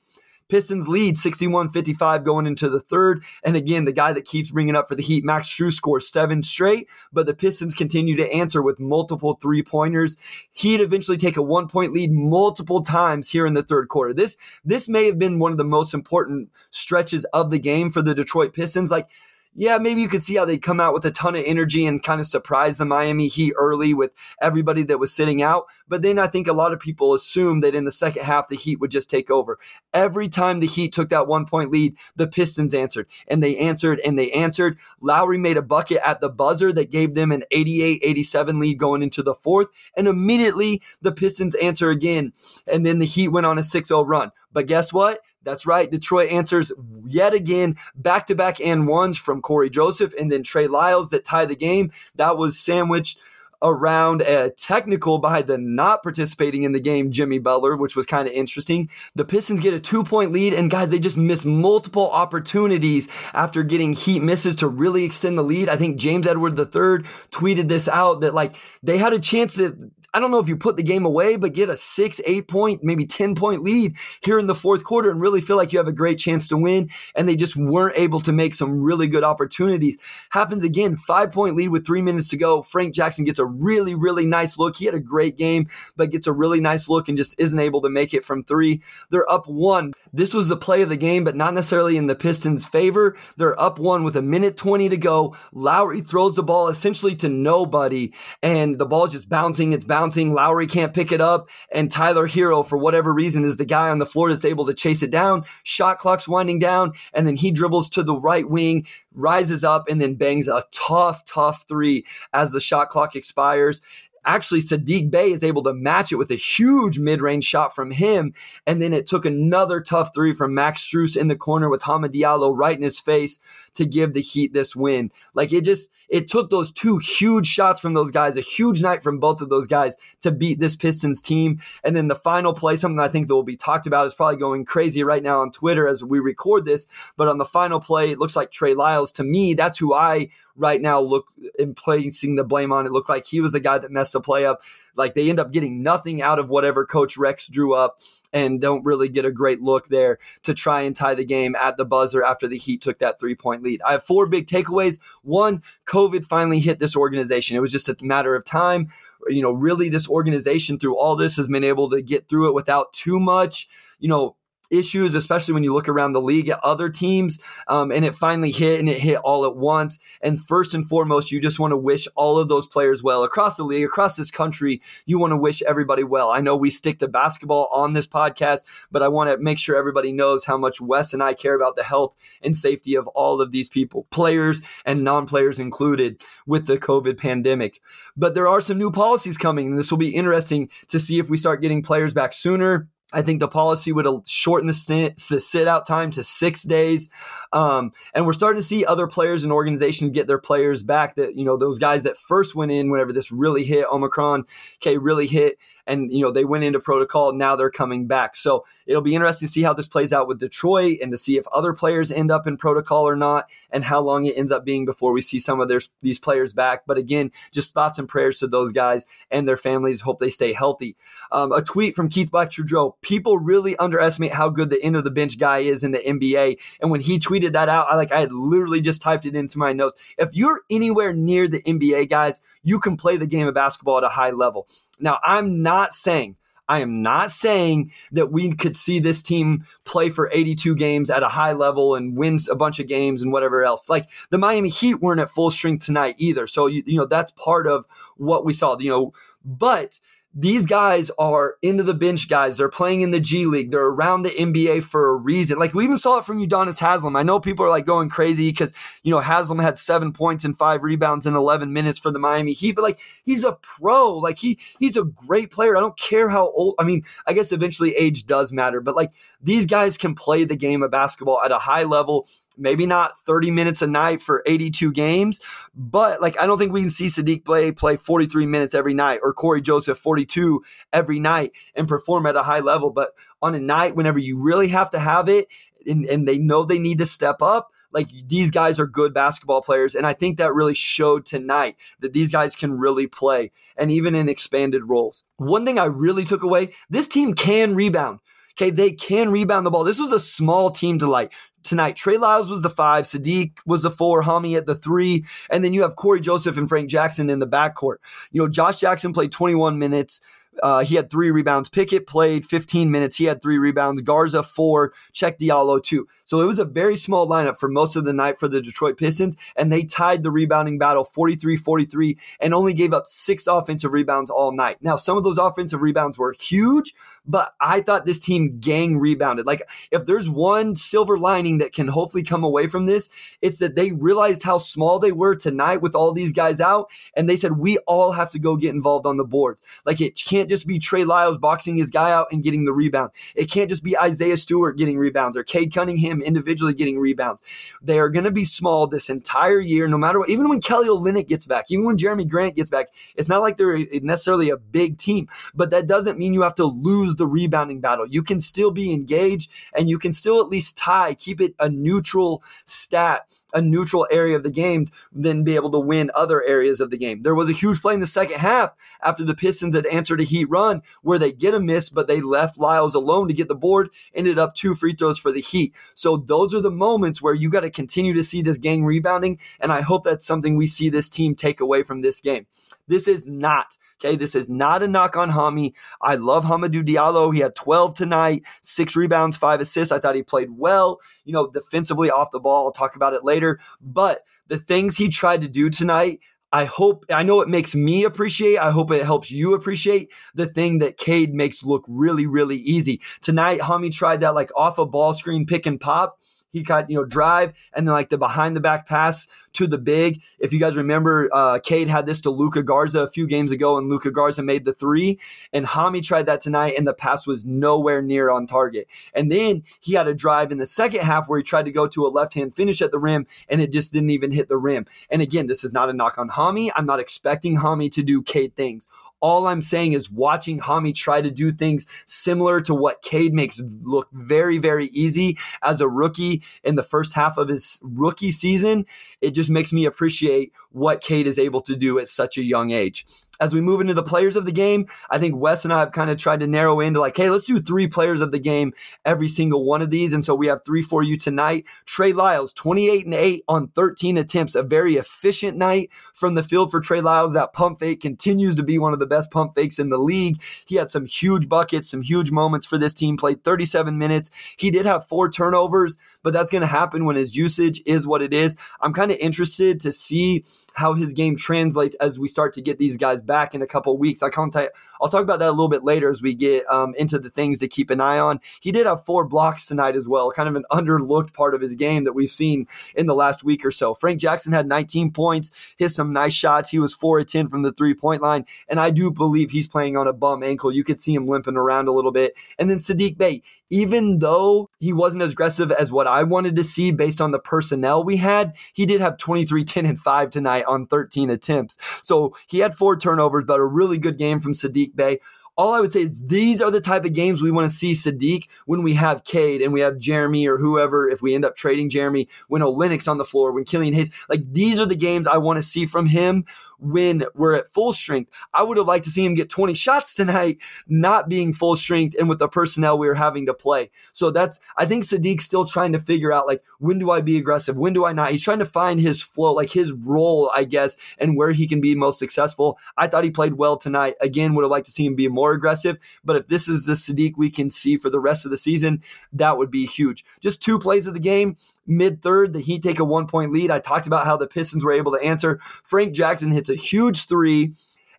Pistons 0.50 0.88
lead 0.88 1.18
61 1.18 1.72
55 1.72 2.24
going 2.24 2.46
into 2.46 2.70
the 2.70 2.80
third. 2.80 3.24
And 3.44 3.56
again, 3.56 3.86
the 3.86 3.92
guy 3.92 4.14
that 4.14 4.26
keeps 4.26 4.52
bringing 4.52 4.76
up 4.76 4.88
for 4.88 4.96
the 4.96 5.04
Heat, 5.04 5.24
Max 5.24 5.48
Strus, 5.48 5.74
scores 5.74 6.10
seven 6.10 6.44
straight, 6.44 6.88
but 7.12 7.26
the 7.26 7.34
Pistons 7.34 7.74
continue 7.74 8.16
to 8.16 8.34
answer 8.34 8.62
with 8.62 8.80
multiple 8.80 9.38
three 9.42 9.64
pointers. 9.64 10.18
He'd 10.52 10.82
eventually 10.82 11.18
take 11.18 11.38
a 11.38 11.42
one 11.42 11.68
point 11.68 11.94
lead 11.94 12.12
multiple 12.12 12.82
times 12.82 13.30
here 13.30 13.46
in 13.46 13.54
the 13.54 13.64
third 13.64 13.88
quarter. 13.88 14.14
This, 14.14 14.38
this 14.64 14.88
may 14.88 15.06
have 15.06 15.20
been 15.20 15.40
one 15.40 15.52
of 15.52 15.58
the 15.58 15.64
most 15.64 15.94
important 15.94 16.50
stretches 16.72 17.26
of 17.26 17.52
the 17.52 17.60
game 17.60 17.90
for 17.90 18.02
the 18.02 18.16
Detroit 18.16 18.54
Pistons. 18.54 18.92
Like, 18.92 19.08
yeah, 19.58 19.78
maybe 19.78 20.02
you 20.02 20.10
could 20.10 20.22
see 20.22 20.36
how 20.36 20.44
they 20.44 20.58
come 20.58 20.82
out 20.82 20.94
with 20.94 21.06
a 21.06 21.12
ton 21.12 21.36
of 21.36 21.44
energy 21.46 21.86
and 21.86 22.04
kind 22.04 22.20
of 22.20 22.28
surprise 22.28 22.78
the 22.78 22.86
Miami 22.86 23.28
Heat 23.28 23.54
early 23.58 23.94
with 23.94 24.12
everybody 24.42 24.84
that 24.84 25.00
was 25.00 25.14
sitting 25.14 25.42
out. 25.42 25.66
But 25.88 26.02
then 26.02 26.20
I 26.20 26.28
think 26.28 26.48
a 26.48 26.54
lot 26.54 26.74
of 26.74 26.80
people 26.80 27.14
assumed 27.14 27.64
that 27.64 27.74
in 27.74 27.86
the 27.86 27.92
second 27.92 28.26
half, 28.26 28.50
the 28.50 28.58
Heat 28.58 28.82
would 28.82 28.92
just 28.92 29.10
take 29.10 29.32
over. 29.32 29.58
Every 29.94 30.28
time 30.28 30.60
the 30.60 30.68
Heat 30.68 30.92
took 30.92 31.08
that 31.10 31.28
one 31.28 31.46
point 31.46 31.72
lead, 31.72 31.96
the 32.18 32.28
Pistons 32.28 32.74
answered 32.74 33.08
and 33.30 33.42
they 33.42 33.58
answered 33.58 34.02
and 34.06 34.20
they 34.20 34.30
answered. 34.32 34.78
Lowry 35.00 35.38
made 35.38 35.58
a 35.58 35.62
bucket 35.62 36.02
at 36.06 36.20
the 36.20 36.30
buzzer 36.30 36.74
that 36.74 36.92
gave 36.92 37.16
them 37.16 37.32
an 37.32 37.44
88 37.52 38.02
87 38.04 38.60
lead 38.60 38.78
going 38.78 39.02
into 39.02 39.24
the 39.24 39.36
fourth. 39.36 39.68
And 39.96 40.08
immediately 40.08 40.82
the 41.02 41.14
Pistons 41.14 41.56
answer 41.56 41.90
again. 41.90 42.34
And 42.68 42.86
then 42.86 43.00
the 43.00 43.06
Heat 43.06 43.30
went 43.30 43.46
on 43.46 43.58
a 43.58 43.64
6 43.64 43.88
0 43.88 44.04
run. 44.04 44.32
But 44.52 44.68
guess 44.68 44.92
what? 44.92 45.20
That's 45.46 45.66
right. 45.66 45.90
Detroit 45.90 46.32
answers 46.32 46.72
yet 47.08 47.34
again 47.34 47.78
back 47.96 48.26
to 48.28 48.36
back 48.36 48.60
and 48.60 48.88
ones 48.88 49.18
from 49.18 49.42
Corey 49.42 49.70
Joseph 49.70 50.14
and 50.20 50.32
then 50.32 50.44
Trey 50.44 50.68
Lyles 50.68 51.10
that 51.12 51.24
tie 51.24 51.46
the 51.46 51.56
game. 51.56 51.92
That 52.16 52.38
was 52.38 52.60
sandwiched 52.60 53.20
around 53.62 54.22
a 54.22 54.52
technical 54.52 55.18
by 55.18 55.42
the 55.42 55.58
not 55.58 56.04
participating 56.04 56.64
in 56.64 56.72
the 56.72 56.80
game 56.80 57.12
Jimmy 57.12 57.40
Butler, 57.40 57.76
which 57.76 57.96
was 57.96 58.06
kind 58.06 58.28
of 58.28 58.34
interesting. 58.34 58.90
The 59.16 59.26
Pistons 59.26 59.60
get 59.60 59.74
a 59.74 59.80
two 59.80 60.04
point 60.04 60.32
lead, 60.32 60.54
and 60.54 60.70
guys, 60.70 60.90
they 60.90 61.00
just 61.00 61.18
miss 61.18 61.46
multiple 61.46 62.10
opportunities 62.12 63.08
after 63.34 63.64
getting 63.64 63.94
Heat 63.94 64.22
misses 64.22 64.56
to 64.58 64.68
really 64.68 65.04
extend 65.04 65.38
the 65.38 65.44
lead. 65.44 65.70
I 65.70 65.78
think 65.78 65.98
James 65.98 66.28
Edwards 66.28 66.60
III 66.60 67.06
tweeted 67.32 67.68
this 67.68 67.88
out 67.88 68.22
that 68.22 68.34
like 68.34 68.56
they 68.84 68.98
had 68.98 69.14
a 69.14 69.20
chance 69.20 69.56
that 69.56 69.92
I 70.16 70.20
don't 70.22 70.32
know 70.32 70.40
if 70.40 70.48
you 70.48 70.56
put 70.56 70.78
the 70.78 70.84
game 70.84 71.04
away, 71.04 71.36
but 71.36 71.52
get 71.52 71.68
a 71.68 71.76
six, 71.76 72.22
eight 72.26 72.48
point, 72.48 72.82
maybe 72.86 73.06
10 73.06 73.36
point 73.36 73.64
lead 73.64 73.98
here 74.24 74.40
in 74.40 74.48
the 74.48 74.56
fourth 74.56 74.86
quarter 74.86 75.12
and 75.12 75.20
really 75.20 75.42
feel 75.42 75.58
like 75.58 75.74
you 75.74 75.80
have 75.80 75.90
a 75.90 75.92
great 75.92 76.18
chance 76.18 76.48
to 76.48 76.56
win. 76.56 76.90
And 77.16 77.28
they 77.28 77.36
just 77.36 77.58
weren't 77.58 77.98
able 77.98 78.22
to 78.22 78.32
make 78.32 78.56
some 78.56 78.82
really 78.82 79.10
good 79.10 79.26
opportunities. 79.26 79.98
Happens 80.30 80.64
again, 80.64 80.96
five 80.96 81.34
point 81.34 81.58
lead 81.58 81.68
with 81.68 81.86
three 81.86 82.02
minutes 82.02 82.30
to 82.30 82.38
go. 82.38 82.62
Frank 82.62 82.96
Jackson 82.96 83.26
gets 83.26 83.40
a 83.40 83.46
really, 83.46 83.94
really 83.94 84.26
nice 84.26 84.58
look. 84.58 84.78
He 84.78 84.86
had 84.86 84.94
a 84.94 85.02
great 85.02 85.38
game, 85.38 85.68
but 85.98 86.12
gets 86.12 86.28
a 86.28 86.32
really 86.32 86.62
nice 86.62 86.88
look 86.88 87.10
and 87.10 87.18
just 87.18 87.38
isn't 87.38 87.60
able 87.60 87.82
to 87.82 87.90
make 87.90 88.14
it 88.14 88.24
from 88.24 88.46
three. 88.46 88.82
They're 89.10 89.30
up 89.30 89.50
one. 89.50 89.92
This 90.14 90.34
was 90.34 90.48
the 90.48 90.56
play 90.56 90.82
of 90.82 90.88
the 90.88 90.96
game, 90.96 91.26
but 91.26 91.36
not 91.36 91.54
necessarily 91.54 91.98
in 91.98 92.08
the 92.08 92.16
Pistons' 92.16 92.66
favor. 92.66 93.18
They're 93.36 93.60
up 93.60 93.80
one 93.80 94.06
with 94.06 94.16
a 94.16 94.22
minute 94.22 94.56
20 94.56 94.88
to 94.88 94.98
go. 94.98 95.36
Lowry 95.52 96.00
throws 96.00 96.38
the 96.38 96.44
ball 96.44 96.70
essentially 96.70 97.18
to 97.18 97.28
nobody, 97.28 98.14
and 98.42 98.80
the 98.80 98.86
ball's 98.86 99.12
just 99.12 99.28
bouncing. 99.28 99.74
It's 99.74 99.84
bouncing 99.84 100.05
bouncing. 100.06 100.34
Lowry 100.34 100.68
can't 100.68 100.94
pick 100.94 101.12
it 101.12 101.20
up. 101.20 101.50
And 101.72 101.90
Tyler 101.90 102.28
Herro, 102.28 102.66
for 102.66 102.78
whatever 102.78 103.12
reason, 103.12 103.44
is 103.44 103.58
the 103.58 103.66
guy 103.66 103.90
on 103.90 103.98
the 103.98 104.06
floor 104.06 104.30
that's 104.30 104.46
able 104.46 104.66
to 104.68 104.74
chase 104.74 105.02
it 105.02 105.10
down. 105.10 105.46
Shot 105.64 105.98
clock's 105.98 106.28
winding 106.28 106.60
down. 106.60 106.94
And 107.14 107.26
then 107.26 107.36
he 107.36 107.50
dribbles 107.50 107.90
to 107.90 108.04
the 108.04 108.16
right 108.16 108.48
wing, 108.48 108.86
rises 109.16 109.64
up, 109.64 109.90
and 109.90 110.00
then 110.00 110.14
bangs 110.14 110.48
a 110.48 110.64
tough, 110.72 111.26
tough 111.26 111.66
three 111.68 112.06
as 112.34 112.52
the 112.52 112.60
shot 112.60 112.90
clock 112.90 113.16
expires. 113.16 113.82
Actually, 114.28 114.60
Saddiq 114.60 115.12
Bey 115.12 115.32
is 115.32 115.44
able 115.44 115.62
to 115.64 115.74
match 115.74 116.12
it 116.12 116.16
with 116.16 116.32
a 116.32 116.36
huge 116.36 117.00
mid 117.00 117.22
range 117.22 117.46
shot 117.46 117.76
from 117.76 117.92
him. 117.92 118.34
And 118.66 118.82
then 118.82 118.94
it 118.94 119.08
took 119.08 119.26
another 119.26 119.82
tough 119.82 120.12
three 120.14 120.34
from 120.34 120.54
Max 120.54 120.88
Strus 120.88 121.18
in 121.18 121.28
the 121.28 121.36
corner 121.36 121.70
with 121.70 121.84
Hamid 121.84 122.14
Diallo 122.14 122.56
right 122.56 122.76
in 122.76 122.84
his 122.84 123.00
face 123.00 123.40
to 123.76 123.86
give 123.86 124.14
the 124.14 124.22
Heat 124.22 124.54
this 124.54 124.76
win. 124.76 125.12
Like 125.34 125.54
it 125.54 125.64
just, 125.64 125.92
it 126.10 126.28
took 126.28 126.50
those 126.50 126.72
two 126.72 126.98
huge 126.98 127.48
shots 127.48 127.80
from 127.80 127.94
those 127.94 128.12
guys, 128.12 128.38
a 128.38 128.42
huge 128.42 128.82
night 128.82 129.04
from 129.04 129.20
both 129.20 129.42
of 129.42 129.50
those 129.50 129.68
guys 129.68 129.98
to 130.22 130.32
beat 130.32 130.60
this 130.60 130.76
Pistons 130.76 131.22
team. 131.22 131.62
And 131.84 131.96
then 131.96 132.08
the 132.08 132.16
final 132.16 132.54
play, 132.54 132.76
something 132.76 133.00
I 133.00 133.08
think 133.08 133.28
that 133.28 133.36
will 133.36 133.44
be 133.44 133.58
talked 133.58 133.88
about, 133.88 134.08
is 134.08 134.16
probably 134.16 134.38
going 134.38 134.66
crazy 134.66 135.04
right 135.04 135.24
now 135.24 135.42
on 135.42 135.52
Twitter 135.52 135.88
as 135.88 136.04
we 136.04 136.20
record 136.20 136.66
this. 136.66 136.88
But 137.18 137.28
on 137.28 137.38
the 137.38 137.46
final 137.46 137.80
play, 137.80 138.12
it 138.12 138.20
looks 138.20 138.36
like 138.36 138.52
Trey 138.52 138.74
Lyles. 138.74 139.12
To 139.14 139.24
me, 139.24 139.54
that's 139.54 139.80
who 139.80 139.94
I 139.94 140.30
right 140.56 140.82
now 140.82 141.02
look 141.02 141.28
in 141.60 141.74
placing 141.74 142.36
the 142.36 142.44
blame 142.44 142.72
on. 142.72 142.86
It 142.86 142.92
looked 142.92 143.10
like 143.10 143.26
he 143.26 143.42
was 143.42 143.52
the 143.52 143.60
guy 143.60 143.78
that 143.78 143.92
messed 143.92 144.14
the 144.14 144.22
play 144.22 144.46
up. 144.46 144.62
Like 144.96 145.14
they 145.14 145.30
end 145.30 145.40
up 145.40 145.52
getting 145.52 145.84
nothing 145.84 146.22
out 146.22 146.40
of 146.40 146.50
whatever 146.50 146.86
Coach 146.86 147.18
Rex 147.18 147.48
drew 147.48 147.74
up 147.74 148.00
and 148.34 148.60
don't 148.62 148.84
really 148.84 149.10
get 149.10 149.26
a 149.26 149.32
great 149.32 149.62
look 149.62 149.88
there 149.90 150.20
to 150.44 150.54
try 150.54 150.82
and 150.82 150.96
tie 150.96 151.16
the 151.16 151.26
game 151.26 151.56
at 151.56 151.78
the 151.78 151.86
buzzer 151.86 152.24
after 152.24 152.48
the 152.48 152.58
Heat 152.58 152.82
took 152.82 153.00
that 153.00 153.20
three 153.20 153.36
point 153.36 153.64
lead. 153.64 153.82
I 153.86 153.94
have 153.94 154.04
four 154.04 154.28
big 154.28 154.48
takeaways. 154.48 155.00
One, 155.24 155.64
COVID 155.86 156.26
finally 156.26 156.60
hit 156.60 156.80
this 156.80 156.96
organization. 156.96 157.56
It 157.56 157.62
was 157.62 157.72
just 157.72 157.90
a 157.90 157.96
matter 158.02 158.36
of 158.36 158.46
time. 158.46 158.90
You 159.28 159.42
know, 159.42 159.52
really, 159.52 159.90
this 159.90 160.10
organization 160.10 160.78
through 160.78 160.98
all 160.98 161.16
this 161.16 161.38
has 161.38 161.48
been 161.48 161.64
able 161.64 161.90
to 161.90 162.02
get 162.02 162.28
through 162.30 162.50
it 162.50 162.54
without 162.54 162.94
too 162.94 163.20
much, 163.20 163.68
you 164.00 164.08
know, 164.08 164.36
issues, 164.72 165.16
especially 165.16 165.54
when 165.54 165.64
you 165.64 165.74
look 165.74 165.90
around 165.90 166.14
the 166.14 166.22
league 166.22 166.50
at 166.50 166.64
other 166.64 166.90
teams. 166.90 167.40
Um, 167.68 167.92
and 167.92 168.06
it 168.06 168.16
finally 168.16 168.52
hit 168.52 168.80
and 168.80 168.90
it 168.90 169.00
hit 169.00 169.18
all 169.18 169.46
at 169.46 169.56
once. 169.56 170.00
And 170.22 170.42
first 170.42 170.74
and 170.74 170.88
foremost, 170.88 171.32
you 171.32 171.40
just 171.40 171.60
want 171.60 171.72
to 171.72 171.78
wish 171.78 172.08
all 172.16 172.38
of 172.38 172.48
those 172.48 172.68
players 172.68 173.04
well 173.04 173.24
across 173.24 173.58
the 173.58 173.64
league, 173.64 173.86
across 173.86 174.16
this 174.16 174.32
country. 174.32 174.82
You 175.06 175.20
want 175.20 175.32
to 175.32 175.38
wish 175.38 175.62
everybody 175.64 176.04
well. 176.04 176.30
I 176.30 176.42
know 176.42 176.56
we 176.56 176.70
stick 176.70 177.00
to 177.00 177.08
basketball 177.08 177.70
on 177.72 177.94
this 177.94 178.08
podcast, 178.08 178.66
but 178.92 179.04
I 179.04 179.08
want 179.08 179.30
to 179.30 179.38
make 179.38 179.60
sure 179.60 179.76
everybody 179.76 180.12
knows 180.12 180.46
how 180.46 180.58
much 180.58 180.82
Wes 180.82 181.14
and 181.14 181.24
I 181.24 181.34
care 181.34 181.56
about 181.56 181.76
the 181.76 181.84
health 181.84 182.16
and 182.42 182.56
safety 182.56 182.96
of 182.96 183.08
all 183.10 183.42
of 183.42 183.52
these 183.52 183.70
people, 183.70 184.08
players 184.10 184.62
and 184.86 185.04
non 185.04 185.26
players 185.26 185.60
included, 185.60 186.22
with 186.46 186.68
the 186.68 186.78
COVID 186.78 187.18
pandemic. 187.18 187.82
But 188.16 188.36
there 188.36 188.48
are 188.48 188.62
some 188.62 188.78
new 188.78 188.92
policies 188.92 189.38
coming, 189.38 189.68
and 189.68 189.78
this 189.78 189.92
will 189.92 189.98
be 189.98 190.16
interesting 190.16 190.70
to 190.90 191.00
see 191.00 191.20
if 191.20 191.30
we 191.30 191.38
start 191.38 191.62
getting 191.62 191.82
players 191.82 192.14
back 192.14 192.34
sooner 192.34 192.88
I 193.16 193.22
think 193.22 193.40
the 193.40 193.48
policy 193.48 193.94
would 193.94 194.06
shorten 194.28 194.68
the, 194.68 195.14
the 195.30 195.40
sit 195.40 195.68
out 195.68 195.88
time 195.88 196.12
to 196.12 196.24
six 196.24 196.64
days. 196.64 197.10
Um, 197.54 197.94
and 198.14 198.26
we're 198.26 198.34
starting 198.34 198.62
to 198.62 198.68
see 198.68 198.86
other 198.86 199.08
players 199.08 199.44
and 199.44 199.54
organizations 199.54 200.12
get 200.12 200.28
their 200.28 200.38
players 200.38 200.84
back 200.84 201.16
that, 201.16 201.34
you 201.36 201.46
know, 201.46 201.56
those 201.56 201.80
guys 201.80 202.04
that 202.04 202.18
first 202.18 202.56
went 202.56 202.72
in 202.74 202.92
whenever 202.92 203.14
this 203.14 203.32
really 203.32 203.64
hit, 203.64 203.88
Omicron, 203.90 204.46
okay, 204.82 204.98
really 204.98 205.28
hit 205.28 205.58
and 205.88 206.12
you 206.12 206.22
know 206.22 206.32
they 206.32 206.46
went 206.46 206.64
into 206.64 206.80
protocol 206.80 207.34
now 207.34 207.56
they're 207.56 207.70
coming 207.70 208.08
back 208.08 208.36
so 208.36 208.66
it'll 208.86 209.02
be 209.02 209.16
interesting 209.16 209.48
to 209.48 209.52
see 209.52 209.64
how 209.64 209.74
this 209.74 209.88
plays 209.88 210.12
out 210.12 210.28
with 210.28 210.40
detroit 210.40 210.98
and 211.02 211.12
to 211.12 211.18
see 211.18 211.38
if 211.38 211.46
other 211.48 211.74
players 211.74 212.12
end 212.12 212.32
up 212.32 212.48
in 212.48 212.58
protocol 212.58 213.08
or 213.08 213.16
not 213.16 213.50
and 213.70 213.84
how 213.84 214.02
long 214.02 214.26
it 214.26 214.38
ends 214.38 214.52
up 214.52 214.66
being 214.66 214.86
before 214.86 215.14
we 215.14 215.22
see 215.22 215.40
some 215.40 215.60
of 215.60 215.68
their, 215.68 215.80
these 216.02 216.20
players 216.20 216.54
back 216.54 216.84
but 216.86 216.98
again 216.98 217.32
just 217.52 217.74
thoughts 217.74 218.00
and 218.00 218.08
prayers 218.08 218.40
to 218.40 218.48
those 218.48 218.72
guys 218.72 219.06
and 219.30 219.48
their 219.48 219.58
families 219.58 220.02
hope 220.02 220.20
they 220.20 220.30
stay 220.30 220.54
healthy 220.54 220.96
um, 221.32 221.52
a 221.52 221.62
tweet 221.62 221.96
from 221.96 222.10
keith 222.10 222.32
black-Trudeau. 222.32 222.98
People 223.06 223.38
really 223.38 223.78
underestimate 223.78 224.34
how 224.34 224.50
good 224.50 224.70
the 224.70 224.84
end 224.84 224.96
of 224.96 225.04
the 225.04 225.12
bench 225.12 225.40
guy 225.40 225.60
is 225.60 225.84
in 225.84 225.92
the 225.92 226.00
nba 226.00 226.58
and 226.82 226.92
when 226.92 227.00
he 227.00 227.20
tweeted 227.20 227.54
that 227.54 227.70
out 227.70 227.88
i 227.90 227.96
like 227.96 228.12
i 228.12 228.20
had 228.20 228.34
literally 228.34 228.82
just 228.82 229.02
typed 229.02 229.26
it 229.26 229.36
into 229.36 229.58
my 229.58 229.72
notes 229.72 230.02
if 230.18 230.34
you're 230.34 230.62
anywhere 230.70 231.14
near 231.14 231.48
the 231.48 231.62
nba 231.62 232.10
guys 232.10 232.42
you 232.64 232.80
can 232.80 232.98
play 232.98 233.16
the 233.16 233.28
game 233.28 233.48
of 233.48 233.54
basketball 233.54 234.00
at 234.00 234.04
a 234.04 234.10
high 234.10 234.32
level 234.32 234.68
now, 235.00 235.20
I'm 235.24 235.62
not 235.62 235.94
saying, 235.94 236.38
I 236.68 236.80
am 236.80 237.04
not 237.04 237.30
saying 237.30 237.92
that 238.12 238.32
we 238.32 238.54
could 238.54 238.76
see 238.76 239.00
this 239.00 239.22
team 239.22 239.66
play 239.84 240.10
for 240.10 240.32
82 240.34 240.76
games 240.76 241.10
at 241.10 241.22
a 241.22 241.30
high 241.30 241.54
level 241.54 241.96
and 241.96 242.18
wins 242.18 242.50
a 242.50 242.56
bunch 242.56 242.80
of 242.80 242.88
games 242.88 243.22
and 243.22 243.32
whatever 243.32 243.64
else. 243.64 243.88
Like 243.88 244.10
the 244.32 244.38
Miami 244.38 244.70
Heat 244.70 244.96
weren't 244.96 245.22
at 245.22 245.30
full 245.30 245.52
strength 245.52 245.86
tonight 245.86 246.16
either. 246.18 246.48
So, 246.48 246.66
you, 246.66 246.82
you 246.86 246.98
know, 246.98 247.06
that's 247.06 247.32
part 247.34 247.68
of 247.68 247.86
what 248.18 248.46
we 248.46 248.54
saw, 248.54 248.78
you 248.80 248.90
know, 248.90 249.14
but 249.44 250.00
these 250.38 250.66
guys 250.66 251.10
are 251.18 251.56
into 251.62 251.82
the 251.82 251.94
bench 251.94 252.28
guys. 252.28 252.58
They're 252.58 252.68
playing 252.68 253.00
in 253.00 253.12
the 253.12 253.22
G 253.22 253.46
League. 253.46 253.72
They're 253.72 253.88
around 253.88 254.24
the 254.24 254.32
NBA 254.32 254.84
for 254.84 255.10
a 255.10 255.16
reason. 255.16 255.58
Like 255.58 255.74
we 255.74 255.86
even 255.86 255.96
saw 255.96 256.18
it 256.18 256.26
from 256.26 256.46
Udonis 256.46 256.82
Haslem. 256.82 257.16
I 257.16 257.24
know 257.24 257.40
people 257.40 257.66
are 257.66 257.70
like 257.70 257.86
going 257.86 258.10
crazy 258.10 258.50
because 258.50 258.74
you 259.02 259.12
know 259.12 259.22
Haslem 259.22 259.60
had 259.60 259.80
seven 259.80 260.12
points 260.12 260.44
and 260.44 260.58
five 260.58 260.84
rebounds 260.84 261.26
in 261.26 261.36
11 261.36 261.72
minutes 261.72 262.00
for 262.00 262.12
the 262.12 262.20
Miami 262.20 262.52
Heat, 262.52 262.74
but 262.74 262.84
like 262.84 263.00
he's 263.24 263.46
a 263.46 263.54
pro. 263.54 264.18
Like 264.18 264.40
he 264.40 264.60
he's 264.78 264.98
a 264.98 265.06
great 265.06 265.52
player. 265.52 265.78
I 265.78 265.80
don't 265.80 265.98
care 265.98 266.28
how 266.28 266.52
old. 266.52 266.76
I 266.78 266.84
mean, 266.84 267.06
I 267.26 267.32
guess 267.32 267.54
eventually 267.54 267.96
age 267.96 268.26
does 268.26 268.52
matter, 268.52 268.82
but 268.82 268.96
like 268.96 269.14
these 269.42 269.66
guys 269.66 269.98
can 269.98 270.16
play 270.16 270.44
the 270.44 270.58
game 270.58 270.84
of 270.84 270.92
basketball 270.92 271.42
at 271.44 271.54
a 271.54 271.60
high 271.60 271.84
level 271.84 272.28
maybe 272.58 272.86
not 272.86 273.20
30 273.26 273.52
minutes 273.52 273.82
a 273.82 273.88
night 273.88 274.22
for 274.22 274.44
82 274.46 274.92
games, 274.92 275.40
but 275.76 276.22
like 276.22 276.40
I 276.40 276.46
don't 276.46 276.58
think 276.58 276.72
we 276.72 276.82
can 276.82 276.90
see 276.90 277.06
Saddiq 277.06 277.44
Bey 277.46 277.72
play 277.72 277.96
43 277.96 278.46
minutes 278.46 278.76
every 278.76 278.94
night 278.94 279.20
or 279.24 279.34
Corey 279.34 279.62
Joseph 279.62 279.98
42 279.98 280.64
every 280.94 281.20
night 281.20 281.52
and 281.76 281.88
perform 281.88 282.26
at 282.26 282.36
a 282.36 282.44
high 282.44 282.60
level. 282.60 282.90
But 282.90 283.12
on 283.42 283.56
a 283.56 283.60
night 283.60 283.96
whenever 283.96 284.20
you 284.20 284.38
really 284.38 284.70
have 284.70 284.90
to 284.92 285.00
have 285.00 285.30
it 285.30 285.48
and, 285.88 286.06
and 286.06 286.28
they 286.28 286.38
know 286.38 286.64
they 286.64 286.80
need 286.80 286.98
to 287.00 287.06
step 287.06 287.42
up, 287.42 287.72
like 287.92 288.10
these 288.28 288.52
guys 288.52 288.80
are 288.80 288.88
good 288.88 289.14
basketball 289.14 289.62
players. 289.62 289.96
And 289.96 290.06
I 290.06 290.14
think 290.14 290.38
that 290.38 290.54
really 290.54 290.74
showed 290.74 291.26
tonight 291.26 291.78
that 292.00 292.14
these 292.14 292.32
guys 292.32 292.56
can 292.56 292.78
really 292.78 293.08
play 293.08 293.52
and 293.78 293.90
even 293.90 294.16
in 294.16 294.30
expanded 294.30 294.90
roles. 294.90 295.24
One 295.38 295.66
thing 295.66 295.80
I 295.80 295.86
really 295.86 296.26
took 296.26 296.44
away 296.44 296.74
this 296.90 297.08
team 297.08 297.34
can 297.34 297.74
rebound. 297.74 298.20
Okay, 298.58 298.70
they 298.70 298.92
can 298.92 299.32
rebound 299.32 299.66
the 299.66 299.72
ball. 299.72 299.84
This 299.84 300.00
was 300.00 300.14
a 300.14 300.20
small 300.20 300.72
team 300.72 300.98
like 300.98 301.34
tonight. 301.68 301.96
Trey 301.96 302.18
Lyles 302.18 302.50
was 302.50 302.62
the 302.62 302.70
five, 302.70 303.06
Saddiq 303.06 303.52
was 303.66 303.84
the 303.84 303.92
four, 303.92 304.24
Hami 304.24 304.58
at 304.58 304.66
the 304.66 304.76
three, 304.76 305.26
and 305.50 305.64
then 305.64 305.74
you 305.74 305.82
have 305.82 305.96
Corey 305.96 306.20
Joseph 306.20 306.58
and 306.58 306.70
Frank 306.70 306.90
Jackson 306.90 307.30
in 307.30 307.40
the 307.40 307.48
backcourt. 307.48 307.98
You 308.32 308.42
know, 308.42 308.48
Josh 308.48 308.80
Jackson 308.80 309.14
played 309.14 309.32
21 309.32 309.80
minutes. 309.80 310.22
Uh, 310.62 310.84
he 310.84 310.96
had 310.96 311.10
three 311.10 311.32
rebounds. 311.32 311.70
Pickett 311.70 312.08
played 312.08 312.46
15 312.46 312.92
minutes. 312.92 313.18
He 313.18 313.26
had 313.26 313.42
three 313.42 313.58
rebounds. 313.58 314.02
Garza, 314.02 314.44
four. 314.44 314.94
Cheick 315.14 315.38
Diallo, 315.38 315.82
two. 315.82 316.08
So 316.26 316.42
it 316.42 316.46
was 316.46 316.60
a 316.60 316.66
very 316.66 316.96
small 316.96 317.28
lineup 317.28 317.60
for 317.60 317.70
most 317.70 317.96
of 317.96 318.04
the 318.04 318.14
night 318.14 318.40
for 318.40 318.48
the 318.48 318.62
Detroit 318.62 318.98
Pistons, 318.98 319.38
and 319.56 319.72
they 319.72 319.84
tied 319.84 320.24
the 320.24 320.32
rebounding 320.32 320.80
battle 320.80 321.04
43 321.04 321.56
43 321.56 322.18
and 322.40 322.54
only 322.54 322.74
gave 322.74 322.94
up 322.94 323.08
six 323.08 323.46
offensive 323.46 323.94
rebounds 323.94 324.32
all 324.32 324.52
night. 324.52 324.78
Now, 324.82 324.96
some 324.96 325.18
of 325.18 325.24
those 325.24 325.38
offensive 325.38 325.82
rebounds 325.82 326.18
were 326.18 326.34
huge, 326.34 326.96
but 327.28 327.54
I 327.60 327.82
thought 327.82 328.06
this 328.06 328.20
team 328.20 328.60
gang 328.60 328.98
rebounded. 328.98 329.46
Like, 329.46 329.70
if 329.92 330.06
there's 330.06 330.30
one 330.30 330.76
silver 330.76 331.18
lining 331.18 331.60
that 331.60 331.74
can 331.74 331.88
hopefully 331.88 332.24
come 332.24 332.44
away 332.44 332.68
from 332.68 332.88
this, 332.88 333.10
it's 333.42 333.60
that 333.60 333.76
they 333.76 333.92
realized 333.92 334.44
how 334.44 334.58
small 334.58 334.98
they 334.98 335.12
were 335.12 335.36
tonight 335.36 335.82
with 335.82 335.96
all 335.96 336.12
these 336.12 336.32
guys 336.32 336.60
out, 336.60 336.90
and 337.16 337.30
they 337.30 337.36
said, 337.36 337.58
we 337.58 337.78
all 337.80 338.14
have 338.14 338.32
to 338.32 338.40
go 338.40 338.56
get 338.56 338.74
involved 338.74 339.06
on 339.06 339.18
the 339.18 339.24
boards. 339.24 339.62
Like, 339.86 340.02
it 340.02 340.16
can't 340.16 340.45
just 340.50 340.68
be 340.68 340.80
Trey 340.80 341.04
Lyles 341.04 341.38
boxing 341.38 341.78
his 341.78 341.90
guy 341.90 342.12
out 342.12 342.28
and 342.32 342.44
getting 342.44 342.66
the 342.66 342.74
rebound. 342.74 343.12
It 343.36 343.50
can't 343.50 343.70
just 343.70 343.84
be 343.84 343.98
Isaiah 343.98 344.38
Stewart 344.38 344.78
getting 344.78 344.98
rebounds 344.98 345.38
or 345.38 345.44
Cade 345.44 345.74
Cunningham 345.74 346.22
individually 346.22 346.74
getting 346.74 347.00
rebounds. 347.00 347.42
They 347.82 348.00
are 348.00 348.10
going 348.10 348.26
to 348.26 348.32
be 348.32 348.46
small 348.46 348.88
this 348.88 349.10
entire 349.10 349.60
year, 349.60 349.88
no 349.88 349.98
matter 349.98 350.20
what. 350.20 350.30
Even 350.30 350.50
when 350.50 350.62
Kelly 350.62 350.88
Olynyk 350.88 351.28
gets 351.28 351.48
back, 351.48 351.66
even 351.70 351.86
when 351.86 351.98
Jerami 351.98 352.28
Grant 352.28 352.56
gets 352.56 352.70
back, 352.70 352.88
it's 353.16 353.30
not 353.30 353.42
like 353.42 353.58
they're 353.58 353.78
necessarily 354.02 354.50
a 354.50 354.58
big 354.58 354.98
team, 354.98 355.28
but 355.54 355.70
that 355.70 355.88
doesn't 355.88 356.20
mean 356.20 356.34
you 356.34 356.42
have 356.42 356.56
to 356.56 356.66
lose 356.66 357.16
the 357.16 357.28
rebounding 357.28 357.82
battle. 357.82 358.06
You 358.06 358.24
can 358.24 358.40
still 358.40 358.72
be 358.72 358.92
engaged 358.92 359.52
and 359.74 359.90
you 359.90 360.00
can 360.00 360.14
still 360.14 360.42
at 360.42 360.48
least 360.48 360.78
tie, 360.78 361.14
keep 361.14 361.42
it 361.42 361.56
a 361.60 361.70
neutral 361.70 362.44
stat 362.66 363.28
a 363.56 363.62
neutral 363.62 364.06
area 364.12 364.36
of 364.36 364.44
the 364.44 364.52
game 364.52 364.88
than 365.12 365.44
be 365.44 365.56
able 365.56 365.72
to 365.72 365.80
win 365.80 366.12
other 366.14 366.44
areas 366.44 366.80
of 366.82 366.92
the 366.92 366.98
game. 366.98 367.22
There 367.22 367.34
was 367.34 367.50
a 367.50 367.54
huge 367.54 367.82
play 367.82 367.94
in 367.94 368.02
the 368.02 368.06
second 368.06 368.40
half 368.40 368.76
after 369.02 369.24
the 369.24 369.34
Pistons 369.34 369.74
had 369.74 369.86
answered 369.88 370.20
a 370.22 370.26
heat 370.26 370.46
run 370.46 370.84
where 371.02 371.18
they 371.18 371.32
get 371.32 371.54
a 371.54 371.60
miss, 371.60 371.90
but 371.90 372.08
they 372.08 372.22
left 372.22 372.60
Lyles 372.60 372.94
alone 372.94 373.28
to 373.30 373.34
get 373.34 373.48
the 373.48 373.56
board, 373.56 373.90
ended 374.14 374.38
up 374.38 374.54
two 374.54 374.76
free 374.76 374.94
throws 374.94 375.18
for 375.18 375.32
the 375.32 375.42
Heat. 375.42 375.74
So 375.94 376.18
those 376.18 376.54
are 376.54 376.62
the 376.62 376.70
moments 376.70 377.22
where 377.22 377.34
you 377.34 377.50
got 377.50 377.62
to 377.62 377.70
continue 377.70 378.14
to 378.14 378.24
see 378.24 378.42
this 378.42 378.58
gang 378.58 378.84
rebounding, 378.84 379.40
and 379.60 379.72
I 379.72 379.82
hope 379.82 380.04
that's 380.04 380.26
something 380.26 380.56
we 380.56 380.68
see 380.68 380.90
this 380.90 381.10
team 381.10 381.34
take 381.34 381.62
away 381.62 381.84
from 381.84 382.02
this 382.02 382.20
game. 382.20 382.48
This 382.88 383.08
is 383.08 383.26
not, 383.26 383.78
okay, 384.00 384.16
this 384.16 384.36
is 384.36 384.48
not 384.48 384.84
a 384.84 384.88
knock 384.88 385.16
on 385.16 385.32
Hami. 385.32 385.74
I 386.02 386.16
love 386.16 386.46
Hamidou 386.46 386.84
Diallo. 386.84 387.34
He 387.34 387.42
had 387.42 387.56
12 387.56 387.94
tonight, 387.96 388.44
six 388.62 388.96
rebounds, 388.96 389.38
five 389.38 389.62
assists. 389.62 389.92
I 389.92 390.00
thought 390.00 390.16
he 390.16 390.24
played 390.24 390.52
well, 390.52 391.00
you 391.24 391.34
know, 391.34 391.48
defensively 391.48 392.10
off 392.10 392.32
the 392.32 392.40
ball. 392.40 392.66
I'll 392.66 392.72
talk 392.72 392.96
about 392.96 393.14
it 393.14 393.24
later. 393.24 393.60
But 393.82 394.24
the 394.48 394.60
things 394.60 394.98
he 394.98 395.10
tried 395.10 395.42
to 395.42 395.48
do 395.48 395.70
tonight, 395.70 396.20
I 396.52 396.66
hope, 396.66 397.06
I 397.10 397.24
know 397.24 397.42
it 397.42 397.50
makes 397.50 397.76
me 397.76 398.04
appreciate. 398.04 398.58
I 398.60 398.72
hope 398.72 398.92
it 398.92 399.04
helps 399.04 399.32
you 399.32 399.54
appreciate 399.54 400.14
the 400.36 400.46
thing 400.46 400.80
that 400.80 400.98
Cade 400.98 401.34
makes 401.34 401.64
look 401.64 401.84
really, 401.88 402.28
really 402.28 402.58
easy. 402.58 403.02
Tonight, 403.22 403.60
Hami 403.60 403.92
tried 403.92 404.22
that 404.22 404.36
like 404.36 404.52
off 404.56 404.78
a 404.78 404.86
ball 404.86 405.14
screen 405.14 405.46
pick 405.46 405.66
and 405.66 405.82
pop 405.82 406.20
he 406.56 406.64
got, 406.64 406.90
you 406.90 406.96
know, 406.96 407.04
drive 407.04 407.54
and 407.74 407.86
then 407.86 407.94
like 407.94 408.08
the 408.08 408.18
behind 408.18 408.56
the 408.56 408.62
back 408.62 408.88
pass 408.88 409.28
to 409.54 409.68
the 409.68 409.78
big. 409.78 410.22
If 410.40 410.54
you 410.54 410.60
guys 410.60 410.78
remember, 410.78 411.30
uh, 411.34 411.60
Cade 411.60 411.90
had 411.90 412.06
this 412.06 412.22
to 412.22 412.30
Luka 412.30 412.64
Garza 412.64 413.02
a 413.02 413.10
few 413.10 413.28
games 413.28 413.52
ago 413.52 413.78
and 413.78 413.90
Luka 413.90 414.10
Garza 414.10 414.42
made 414.42 414.64
the 414.64 414.72
three. 414.72 415.20
And 415.52 415.66
Hami 415.66 416.02
tried 416.02 416.28
that 416.28 416.40
tonight 416.40 416.76
and 416.78 416.88
the 416.88 416.94
pass 416.94 417.28
was 417.28 417.44
nowhere 417.44 418.02
near 418.02 418.30
on 418.30 418.48
target. 418.48 418.88
And 419.14 419.30
then 419.30 419.64
he 419.82 419.96
had 419.96 420.08
a 420.08 420.14
drive 420.14 420.50
in 420.50 420.58
the 420.58 420.66
second 420.66 421.02
half 421.02 421.28
where 421.28 421.40
he 421.40 421.44
tried 421.44 421.66
to 421.66 421.72
go 421.72 421.88
to 421.88 422.08
a 422.08 422.08
left 422.08 422.36
hand 422.36 422.56
finish 422.56 422.82
at 422.82 422.92
the 422.92 423.00
rim 423.00 423.28
and 423.50 423.60
it 423.60 423.74
just 423.74 423.92
didn't 423.92 424.12
even 424.12 424.32
hit 424.32 424.48
the 424.48 424.58
rim. 424.58 424.86
And 425.10 425.22
again, 425.22 425.48
this 425.48 425.66
is 425.66 425.74
not 425.74 425.90
a 425.90 425.94
knock 425.94 426.18
on 426.18 426.30
Hami. 426.30 426.72
I'm 426.74 426.86
not 426.86 427.02
expecting 427.02 427.58
Hami 427.58 427.92
to 427.92 428.02
do 428.02 428.22
Cade 428.22 428.56
things. 428.56 428.88
All 429.26 429.48
I'm 429.48 429.64
saying 429.64 429.94
is 429.94 430.12
watching 430.12 430.60
Hami 430.60 430.94
try 430.94 431.20
to 431.20 431.32
do 431.32 431.52
things 431.52 431.88
similar 432.06 432.62
to 432.62 432.76
what 432.76 433.02
Cade 433.02 433.34
makes 433.34 433.60
look 433.82 434.08
very, 434.14 434.60
very 434.60 434.86
easy 434.90 435.40
as 435.64 435.82
a 435.82 435.88
rookie 435.88 436.44
in 436.64 436.76
the 436.76 436.84
first 436.84 437.16
half 437.16 437.40
of 437.40 437.48
his 437.48 437.80
rookie 437.82 438.30
season. 438.30 438.86
It 439.22 439.32
just 439.32 439.50
makes 439.50 439.74
me 439.74 439.86
appreciate 439.86 440.52
what 440.76 441.02
Cade 441.02 441.28
is 441.28 441.40
able 441.40 441.62
to 441.62 441.76
do 441.76 441.98
at 442.00 442.08
such 442.08 442.38
a 442.38 442.44
young 442.44 442.72
age 442.72 443.06
as 443.40 443.54
we 443.54 443.62
move 443.62 443.82
into 443.82 443.94
the 443.94 444.04
players 444.04 444.36
of 444.36 444.46
the 444.46 444.52
game, 444.52 444.88
I 445.10 445.18
think 445.18 445.36
Wes 445.36 445.66
and 445.66 445.74
I 445.74 445.82
have 445.82 445.92
kind 445.92 446.10
of 446.10 446.18
tried 446.18 446.40
to 446.40 446.48
narrow 446.48 446.80
into 446.80 447.00
like, 447.00 447.18
hey, 447.18 447.30
let's 447.30 447.46
do 447.46 447.60
three 447.60 447.88
players 447.88 448.22
of 448.22 448.32
the 448.32 448.40
game 448.40 448.74
every 449.04 449.28
single 449.28 449.66
one 449.66 449.82
of 449.82 449.90
these. 449.90 450.14
And 450.14 450.24
so 450.24 450.34
we 450.34 450.48
have 450.48 450.64
three 450.66 450.82
for 450.82 451.04
you 451.04 451.18
tonight. 451.18 451.66
Trey 451.86 452.14
Lyles, 452.14 452.54
28 452.54 453.06
and 453.06 453.14
8 453.14 453.44
on 453.48 453.68
13 453.70 454.18
attempts, 454.18 454.56
a 454.56 454.64
very 454.64 454.96
efficient 454.96 455.58
night 455.58 455.90
from 456.14 456.36
the 456.36 456.44
field 456.44 456.72
for 456.72 456.80
Trey 456.80 457.02
Lyles. 457.02 457.34
That 457.34 457.54
pump 457.54 457.80
fake 457.80 458.02
continues 458.02 458.56
to 458.56 458.64
be 458.64 458.78
one 458.78 458.94
of 458.94 459.00
the 459.00 459.06
best 459.06 459.32
pump 459.32 459.56
fakes 459.56 459.80
in 459.80 459.90
the 459.90 459.98
league. 459.98 460.42
He 460.66 460.76
had 460.76 460.90
some 460.90 461.06
huge 461.06 461.50
buckets, 461.50 461.90
some 461.90 462.02
huge 462.02 462.32
moments 462.32 462.66
for 462.66 462.78
this 462.78 462.94
team, 462.94 463.18
played 463.18 463.44
37 463.44 463.98
minutes. 463.98 464.32
He 464.58 464.72
did 464.72 464.86
have 464.86 465.08
four 465.08 465.30
turnovers, 465.30 465.98
but 466.24 466.32
that's 466.32 466.50
going 466.50 466.62
to 466.62 466.68
happen 466.68 467.06
when 467.06 467.18
his 467.18 467.36
usage 467.36 467.82
is 467.86 468.08
what 468.08 468.22
it 468.22 468.34
is. 468.34 468.56
I'm 468.80 468.94
kind 468.94 469.12
of 469.12 469.18
interested 469.18 469.80
to 469.82 469.92
see 469.92 470.46
how 470.76 470.94
his 470.94 471.14
game 471.14 471.36
translates 471.36 471.96
as 471.96 472.20
we 472.20 472.28
start 472.28 472.54
to 472.54 472.62
get 472.62 472.78
these 472.78 472.98
guys 472.98 473.22
back 473.22 473.56
in 473.56 473.62
a 473.62 473.68
couple 473.68 473.98
weeks. 473.98 474.22
I 474.22 474.30
can't 474.30 474.56
I'll 475.02 475.10
talk 475.10 475.24
about 475.24 475.40
that 475.40 475.50
a 475.50 475.52
little 475.52 475.70
bit 475.70 475.84
later 475.84 476.10
as 476.10 476.22
we 476.22 476.34
get 476.34 476.70
um, 476.70 476.94
into 476.98 477.18
the 477.18 477.30
things 477.30 477.60
to 477.60 477.68
keep 477.68 477.90
an 477.90 478.02
eye 478.02 478.20
on. 478.20 478.40
He 478.60 478.72
did 478.72 478.86
have 478.86 479.06
four 479.06 479.26
blocks 479.26 479.66
tonight 479.66 479.96
as 479.96 480.08
well, 480.08 480.32
kind 480.32 480.50
of 480.50 480.56
an 480.56 480.66
underlooked 480.72 481.34
part 481.34 481.56
of 481.56 481.62
his 481.62 481.76
game 481.76 482.04
that 482.04 482.14
we've 482.14 482.30
seen 482.30 482.68
in 482.96 483.06
the 483.06 483.16
last 483.16 483.44
week 483.44 483.66
or 483.66 483.72
so. 483.72 483.94
Frank 483.94 484.20
Jackson 484.20 484.54
had 484.54 484.68
19 484.68 485.12
points, 485.12 485.52
hit 485.78 485.90
some 485.90 486.14
nice 486.14 486.34
shots. 486.34 486.70
He 486.70 486.80
was 486.80 486.94
4 486.94 487.20
of 487.20 487.28
10 487.28 487.50
from 487.50 487.64
the 487.64 487.72
three 487.72 487.94
point 487.94 488.22
line, 488.22 488.46
and 488.68 488.80
I 488.80 488.90
do 488.90 489.12
believe 489.12 489.52
he's 489.52 489.68
playing 489.68 489.98
on 489.98 490.08
a 490.08 490.14
bum 490.14 490.44
ankle. 490.44 490.72
You 490.72 490.84
could 490.84 491.00
see 491.00 491.14
him 491.14 491.28
limping 491.28 491.58
around 491.58 491.88
a 491.88 491.94
little 491.94 492.12
bit. 492.12 492.36
And 492.60 492.70
then 492.70 492.78
Saddiq 492.78 493.18
Bey, 493.18 493.42
even 493.70 494.20
though 494.20 494.70
he 494.86 494.94
wasn't 494.94 495.24
as 495.24 495.32
aggressive 495.32 495.72
as 495.72 495.92
what 495.92 496.06
I 496.06 496.22
wanted 496.22 496.56
to 496.56 496.64
see 496.64 496.92
based 496.92 497.20
on 497.20 497.32
the 497.32 497.40
personnel 497.40 498.04
we 498.04 498.18
had, 498.18 498.56
he 498.72 498.86
did 498.86 499.02
have 499.02 499.18
23, 499.18 499.66
10, 499.66 499.86
and 499.86 500.00
5 500.00 500.30
tonight 500.30 500.64
on 500.66 500.86
13 500.86 501.32
attempts. 501.32 501.80
So 502.04 502.36
he 502.46 502.60
had 502.60 502.76
four 502.76 502.96
turnovers, 502.96 503.46
but 503.46 503.60
a 503.60 503.66
really 503.66 503.98
good 503.98 504.20
game 504.20 504.40
from 504.40 504.54
Saddiq 504.54 504.96
Bey 504.96 505.20
all 505.58 505.74
I 505.74 505.80
would 505.80 505.92
say 505.92 506.02
is 506.02 506.26
these 506.26 506.62
are 506.62 506.70
the 506.70 506.82
type 506.82 507.06
of 507.06 507.14
games 507.14 507.42
we 507.42 507.52
want 507.52 507.70
to 507.70 507.76
see 507.76 507.92
Saddiq 507.92 508.48
when 508.66 508.84
we 508.84 508.96
have 508.96 509.24
Cade 509.24 509.62
and 509.62 509.72
we 509.72 509.82
have 509.82 509.96
Jerami 509.96 510.46
or 510.48 510.58
whoever, 510.58 511.10
if 511.10 511.22
we 511.22 511.34
end 511.34 511.46
up 511.46 511.56
trading 511.56 511.90
Jerami, 511.90 512.28
when 512.48 512.62
Olynyk's 512.62 513.08
on 513.08 513.18
the 513.18 513.26
floor, 513.26 513.52
when 513.52 513.64
Killian 513.64 513.94
Hayes, 513.94 514.12
like 514.30 514.42
these 514.52 514.80
are 514.80 514.86
the 514.86 514.96
games 514.96 515.28
I 515.28 515.38
want 515.38 515.58
to 515.58 515.64
see 515.64 515.86
from 515.86 516.08
him 516.08 516.46
when 516.80 517.26
we're 517.34 517.56
at 517.56 517.74
full 517.74 517.94
strength. 517.94 518.32
I 518.54 518.64
would 518.64 518.78
have 518.78 518.88
liked 518.88 519.06
to 519.06 519.10
see 519.10 519.24
him 519.24 519.34
get 519.34 519.50
20 519.50 519.74
shots 519.76 520.16
tonight, 520.16 520.58
not 520.88 521.30
being 521.30 521.54
full 521.54 521.78
strength 521.78 522.16
and 522.20 522.28
with 522.28 522.40
the 522.40 522.50
personnel 522.50 522.98
we 522.98 523.08
were 523.08 523.16
having 523.16 523.46
to 523.46 523.54
play. 523.54 523.92
So 524.12 524.32
that's, 524.32 524.60
I 524.78 524.86
think 524.86 525.06
Saddiq's 525.06 525.46
still 525.46 525.66
trying 525.66 525.94
to 525.94 526.00
figure 526.00 526.34
out 526.34 526.48
like, 526.48 526.64
when 526.80 527.00
do 527.00 527.12
I 527.12 527.22
be 527.22 527.38
aggressive? 527.38 527.78
When 527.78 527.94
do 527.94 528.04
I 528.04 528.12
not? 528.12 528.32
He's 528.32 528.44
trying 528.44 528.60
to 528.60 528.66
find 528.66 529.00
his 529.00 529.22
flow, 529.22 529.54
like 529.54 529.70
his 529.70 529.94
role, 529.94 530.52
I 530.54 530.66
guess, 530.66 530.98
and 531.18 531.38
where 531.38 531.54
he 531.54 531.66
can 531.66 531.80
be 531.80 531.96
most 531.96 532.20
successful. 532.20 532.78
I 532.98 533.08
thought 533.08 533.24
he 533.24 533.32
played 533.32 533.54
well 533.54 533.78
tonight. 533.78 534.16
Again, 534.20 534.54
would 534.54 534.64
have 534.64 534.72
liked 534.72 534.88
to 534.88 534.92
see 534.92 535.06
him 535.06 535.16
be 535.16 535.30
more 535.30 535.45
more 535.46 535.54
aggressive. 535.54 536.00
But 536.24 536.38
if 536.38 536.48
this 536.48 536.68
is 536.68 536.86
the 536.86 536.94
Saddiq 536.94 537.34
we 537.38 537.52
can 537.52 537.70
see 537.70 537.98
for 537.98 538.10
the 538.10 538.20
rest 538.20 538.46
of 538.46 538.52
the 538.52 538.58
season, 538.58 539.04
that 539.32 539.58
would 539.58 539.70
be 539.70 539.86
huge. 539.86 540.26
Just 540.42 540.62
two 540.62 540.80
plays 540.80 541.06
of 541.06 541.14
the 541.14 541.20
game, 541.20 541.58
mid 541.86 542.22
third, 542.24 542.54
the 542.54 542.60
Heat 542.60 542.82
take 542.82 543.00
a 543.00 543.06
one 543.06 543.28
point 543.28 543.54
lead. 543.54 543.70
I 543.70 543.80
talked 543.80 544.08
about 544.08 544.26
how 544.26 544.38
the 544.38 544.48
Pistons 544.48 544.84
were 544.84 544.92
able 544.92 545.12
to 545.12 545.24
answer. 545.24 545.60
Frank 545.84 546.14
Jackson 546.14 546.52
hits 546.52 546.70
a 546.70 546.76
huge 546.76 547.28
three 547.28 547.74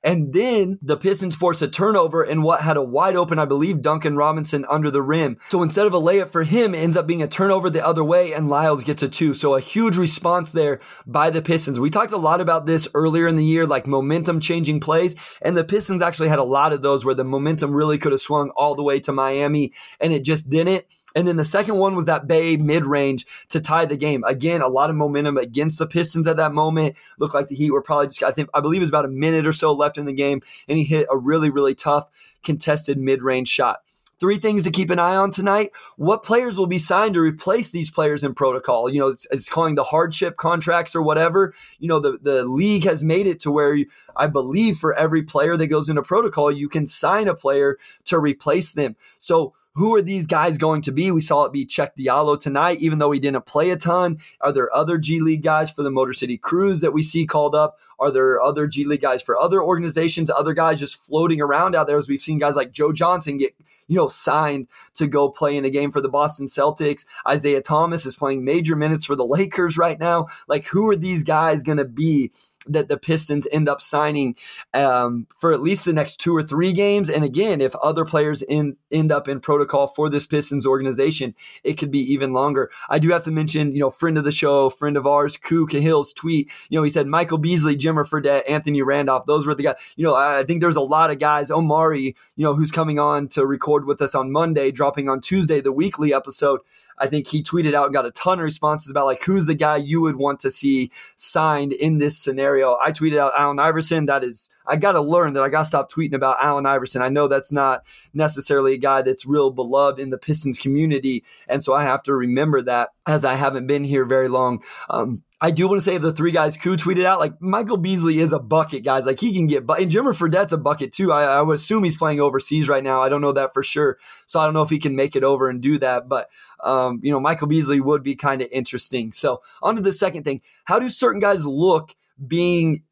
and 0.07 0.33
then 0.33 0.79
the 0.81 0.97
Pistons 0.97 1.35
force 1.35 1.61
a 1.61 1.67
turnover 1.67 2.23
in 2.23 2.43
what 2.43 2.61
had 2.61 2.77
a 2.77 2.83
wide 2.83 3.17
open, 3.17 3.41
I 3.41 3.45
believe, 3.45 3.83
Duncan 3.83 4.17
Robinson 4.17 4.65
under 4.71 4.89
the 4.89 5.03
rim. 5.03 5.37
So 5.49 5.65
instead 5.65 5.85
of 5.85 5.93
a 5.93 6.01
layup 6.01 6.31
for 6.31 6.45
him, 6.45 6.77
it 6.77 6.79
ends 6.79 6.97
up 6.97 7.09
being 7.09 7.25
a 7.25 7.27
turnover 7.27 7.69
the 7.69 7.85
other 7.85 8.05
way, 8.05 8.33
and 8.33 8.49
Lyles 8.49 8.85
gets 8.85 9.03
a 9.03 9.09
two. 9.09 9.35
So 9.35 9.57
a 9.57 9.61
huge 9.61 9.97
response 9.97 10.53
there 10.53 10.79
by 11.09 11.31
the 11.31 11.43
Pistons. 11.43 11.81
We 11.81 11.91
talked 11.91 12.13
a 12.13 12.17
lot 12.19 12.41
about 12.41 12.67
this 12.67 12.89
earlier 12.95 13.27
in 13.27 13.35
the 13.35 13.45
year, 13.45 13.67
like 13.67 13.89
momentum 13.89 14.39
changing 14.39 14.79
plays, 14.79 15.17
and 15.43 15.57
the 15.57 15.65
Pistons 15.65 16.03
actually 16.03 16.29
had 16.29 16.39
a 16.39 16.45
lot 16.45 16.73
of 16.73 16.83
those 16.83 17.05
where 17.05 17.15
the 17.15 17.25
momentum 17.25 17.73
really 17.73 17.99
could 17.99 18.13
have 18.13 18.21
swung 18.21 18.51
all 18.51 18.77
the 18.77 18.85
way 18.85 19.01
to 19.01 19.13
Miami, 19.13 19.73
and 19.99 20.13
it 20.13 20.23
just 20.23 20.49
didn't. 20.49 20.85
And 21.17 21.27
then 21.27 21.37
the 21.37 21.45
second 21.45 21.79
one 21.79 21.97
was 21.97 22.05
that 22.05 22.29
Bey 22.29 22.59
mid 22.59 22.85
range 22.85 23.27
to 23.49 23.59
tie 23.59 23.87
the 23.87 23.97
game. 23.97 24.23
Again, 24.25 24.61
a 24.61 24.69
lot 24.69 24.91
of 24.91 24.97
momentum 24.97 25.39
against 25.39 25.79
the 25.79 25.87
Pistons 25.87 26.29
at 26.29 26.37
that 26.37 26.53
moment. 26.53 26.95
Looked 27.19 27.35
like 27.35 27.49
the 27.49 27.57
Heat 27.57 27.71
were 27.71 27.83
probably 27.83 28.09
just, 28.09 28.23
I 28.23 28.31
think, 28.31 28.51
I 28.53 28.61
believe 28.61 28.83
it 28.83 28.85
was 28.85 28.91
about 28.91 29.07
a 29.07 29.09
minute 29.09 29.47
or 29.47 29.53
so 29.53 29.73
left 29.73 29.97
in 29.97 30.05
the 30.05 30.13
game. 30.13 30.43
And 30.69 30.77
he 30.77 30.85
hit 30.85 31.09
a 31.11 31.17
really, 31.17 31.49
really 31.49 31.75
tough 31.75 32.11
contested 32.45 32.99
mid 32.99 33.23
range 33.23 33.49
shot. 33.49 33.81
Three 34.19 34.39
things 34.39 34.65
to 34.65 34.71
keep 34.71 34.89
an 34.91 34.99
eye 34.99 35.17
on 35.17 35.31
tonight. 35.31 35.73
What 35.97 36.23
players 36.23 36.59
will 36.59 36.67
be 36.67 36.79
signed 36.79 37.15
to 37.15 37.21
replace 37.21 37.71
these 37.71 37.91
players 37.91 38.25
in 38.25 38.35
protocol? 38.35 38.89
You 38.91 39.01
know, 39.01 39.09
it's, 39.09 39.27
it's 39.31 39.49
calling 39.49 39.75
the 39.75 39.85
hardship 39.85 40.37
contracts 40.37 40.97
or 40.97 41.03
whatever. 41.03 41.55
You 41.79 41.89
know, 41.89 41.99
the, 41.99 42.19
the 42.21 42.47
league 42.47 42.85
has 42.85 43.03
made 43.03 43.27
it 43.27 43.41
to 43.41 43.51
where 43.51 43.75
you, 43.75 43.87
I 44.17 44.27
believe 44.27 44.79
for 44.79 44.95
every 44.95 45.23
player 45.23 45.57
that 45.57 45.67
goes 45.67 45.91
into 45.91 46.03
protocol, 46.03 46.51
you 46.51 46.69
can 46.69 46.87
sign 46.87 47.29
a 47.29 47.35
player 47.35 47.79
to 48.07 48.19
replace 48.19 48.73
them. 48.73 48.97
So 49.19 49.53
who 49.77 49.95
are 49.95 50.03
these 50.03 50.27
guys 50.27 50.57
going 50.57 50.81
to 50.83 50.93
be? 50.93 51.11
We 51.11 51.21
saw 51.21 51.45
it 51.45 51.53
be 51.53 51.67
Cheick 51.67 51.91
Diallo 51.99 52.41
tonight, 52.41 52.79
even 52.81 52.99
though 52.99 53.11
he 53.11 53.21
didn't 53.21 53.45
play 53.45 53.71
a 53.71 53.77
ton. 53.77 54.19
Are 54.41 54.51
there 54.51 54.75
other 54.75 54.97
G 54.97 55.21
League 55.21 55.43
guys 55.43 55.71
for 55.71 55.83
the 55.83 55.91
Motor 55.91 56.15
City 56.15 56.39
Cruise 56.39 56.81
that 56.81 56.95
we 56.95 57.03
see 57.03 57.27
called 57.27 57.55
up? 57.55 57.79
Are 57.99 58.11
there 58.11 58.41
other 58.41 58.67
G 58.67 58.87
League 58.87 59.03
guys 59.03 59.23
for 59.23 59.37
other 59.37 59.63
organizations? 59.63 60.31
Other 60.31 60.55
guys 60.55 60.81
just 60.81 61.01
floating 61.03 61.43
around 61.43 61.77
out 61.77 61.87
there 61.87 61.99
as 61.99 62.09
we've 62.09 62.21
seen 62.21 62.39
guys 62.39 62.57
like 62.57 62.73
Joe 62.73 62.93
Johnson 62.93 63.37
get 63.37 63.55
you 63.89 63.97
know, 63.97 64.09
signed 64.09 64.67
to 64.95 65.07
go 65.07 65.29
play 65.29 65.57
in 65.57 65.65
a 65.65 65.71
game 65.71 65.93
for 65.93 66.01
the 66.01 66.09
Boston 66.09 66.47
Celtics. 66.47 67.07
Isaiah 67.29 67.63
Thomas 67.63 68.05
is 68.05 68.17
playing 68.17 68.45
major 68.45 68.75
minutes 68.75 69.07
for 69.07 69.15
the 69.15 69.27
Lakers 69.27 69.79
right 69.79 69.99
now. 69.99 70.27
Like, 70.49 70.67
who 70.67 70.89
are 70.89 70.97
these 70.97 71.23
guys 71.23 71.63
going 71.63 71.79
to 71.79 71.85
be 71.85 72.33
that 72.67 72.89
the 72.89 72.99
Pistons 72.99 73.47
end 73.53 73.69
up 73.69 73.81
signing 73.81 74.37
um, 74.75 75.27
for 75.39 75.53
at 75.53 75.63
least 75.63 75.85
the 75.85 75.93
next 75.93 76.17
two 76.17 76.35
or 76.35 76.43
three 76.43 76.73
games. 76.73 77.09
And 77.09 77.25
again, 77.25 77.61
if 77.61 77.75
other 77.77 78.05
players 78.05 78.43
in, 78.43 78.77
end 78.91 79.13
up 79.13 79.29
in 79.29 79.41
protocol 79.41 79.89
for 79.89 80.09
this 80.09 80.27
Pistons 80.27 80.67
organization, 80.67 81.35
it 81.65 81.75
could 81.75 81.91
be 81.91 82.01
even 82.13 82.33
longer. 82.33 82.71
I 82.89 82.99
do 82.99 83.11
have 83.11 83.25
to 83.25 83.31
mention, 83.31 83.73
you 83.73 83.81
know, 83.81 83.91
friend 83.91 84.19
of 84.19 84.25
the 84.25 84.33
show, 84.33 84.71
friend 84.71 84.97
of 84.97 85.07
ours, 85.07 85.37
Ku 85.37 85.67
Khahil's 85.67 86.13
tweet. 86.13 86.51
You 86.69 86.79
know, 86.79 86.83
he 86.83 86.91
said 86.91 87.07
Michael 87.07 87.39
Beasley, 87.39 87.77
Jimmer 87.77 88.07
Fredette, 88.07 88.49
Anthony 88.49 88.83
Randolph. 88.83 89.27
Those 89.27 89.47
were 89.47 89.55
the 89.55 89.63
guys. 89.65 89.77
You 89.97 90.05
know, 90.05 90.15
I 90.15 90.45
think 90.45 90.61
there's 90.61 90.77
a 90.77 90.81
lot 90.81 91.11
of 91.11 91.19
guys. 91.19 91.51
Omari, 91.51 92.17
you 92.37 92.45
know, 92.45 92.55
who's 92.55 92.71
coming 92.71 92.99
on 92.99 93.29
to 93.29 93.47
record 93.47 93.87
with 93.87 94.01
us 94.03 94.15
on 94.15 94.33
Monday, 94.33 94.71
dropping 94.71 95.09
on 95.09 95.21
Tuesday, 95.21 95.61
the 95.61 95.73
weekly 95.73 96.13
episode. 96.13 96.61
I 96.99 97.07
think 97.07 97.29
he 97.29 97.43
tweeted 97.43 97.75
out 97.75 97.87
and 97.87 97.95
got 97.95 98.07
a 98.07 98.11
ton 98.11 98.39
of 98.39 98.45
responses 98.45 98.91
about 98.91 99.07
like 99.07 99.23
who's 99.23 99.47
the 99.47 99.55
guy 99.55 99.77
you 99.77 100.01
would 100.01 100.17
want 100.17 100.41
to 100.41 100.51
see 100.51 100.91
signed 101.17 101.73
in 101.73 101.99
this 101.99 102.17
scenario. 102.19 102.79
I 102.83 102.93
tweeted 102.93 103.19
out 103.19 103.33
Allen 103.37 103.59
Iverson. 103.59 104.07
That 104.07 104.25
is, 104.25 104.51
I 104.67 104.77
got 104.77 104.93
to 104.93 105.01
learn 105.01 105.33
that 105.35 105.43
I 105.43 105.49
got 105.49 105.61
to 105.61 105.65
stop 105.67 105.91
tweeting 105.91 106.15
about 106.15 106.39
Allen 106.43 106.67
Iverson. 106.67 107.03
I 107.03 107.09
know 107.09 107.29
that's 107.29 107.53
not 107.53 107.85
necessarily 108.15 108.75
a 108.75 108.79
guy 108.79 109.03
that's 109.03 109.27
real 109.27 109.51
beloved 109.51 110.01
in 110.01 110.11
the 110.11 110.19
Pistons 110.19 110.59
community, 110.59 111.25
and 111.49 111.63
so 111.63 111.75
I 111.75 111.85
have 111.85 112.03
to 112.05 112.15
remember 112.15 112.63
that 112.63 112.91
as 113.07 113.25
I 113.25 113.35
haven't 113.35 113.67
been 113.67 113.85
here 113.85 114.05
very 114.05 114.29
long. 114.29 114.63
Um, 114.91 115.23
I 115.39 115.51
do 115.51 115.69
want 115.69 115.79
to 115.79 115.85
say 115.85 115.95
if 115.95 116.03
the 116.03 116.15
three 116.15 116.33
guys 116.33 116.57
Ku 116.57 116.77
tweeted 116.77 117.05
out, 117.05 117.21
like 117.21 117.41
Michael 117.43 117.77
Beasley 117.77 118.21
is 118.21 118.33
a 118.33 118.39
bucket, 118.39 118.85
guys. 118.85 119.05
Like 119.05 119.21
he 119.21 119.35
can 119.35 119.47
get, 119.47 119.67
but 119.67 119.81
and 119.81 119.93
Jimmer 119.93 120.17
Fredette's 120.17 120.55
a 120.55 120.59
bucket 120.59 120.93
too. 120.93 121.13
I, 121.13 121.25
I, 121.25 121.43
would 121.43 121.57
assume 121.57 121.85
he's 121.85 121.97
playing 121.97 122.21
overseas 122.21 122.71
right 122.71 122.83
now. 122.83 123.03
I 123.03 123.11
don't 123.11 123.21
know 123.21 123.33
that 123.33 123.53
for 123.53 123.63
sure, 123.63 123.99
so 124.25 124.41
I 124.41 124.45
don't 124.45 124.55
know 124.55 124.63
if 124.63 124.71
he 124.71 124.79
can 124.79 124.97
make 124.97 125.15
it 125.15 125.25
over 125.25 125.51
and 125.51 125.61
do 125.61 125.77
that. 125.79 126.09
But 126.09 126.31
um, 126.65 127.01
you 127.03 127.13
know, 127.13 127.21
Michael 127.21 127.49
Beasley 127.49 127.81
would 127.81 128.03
be 128.03 128.17
kind 128.17 128.41
of 128.41 128.49
interesting. 128.51 129.13
So 129.13 129.43
on 129.61 129.77
to 129.77 129.83
the 129.83 129.93
second 129.93 130.23
thing: 130.23 130.41
how 130.65 130.79
do 130.79 130.89
certain 130.89 131.21
guys 131.21 131.45
look 131.45 131.95
being 132.27 132.83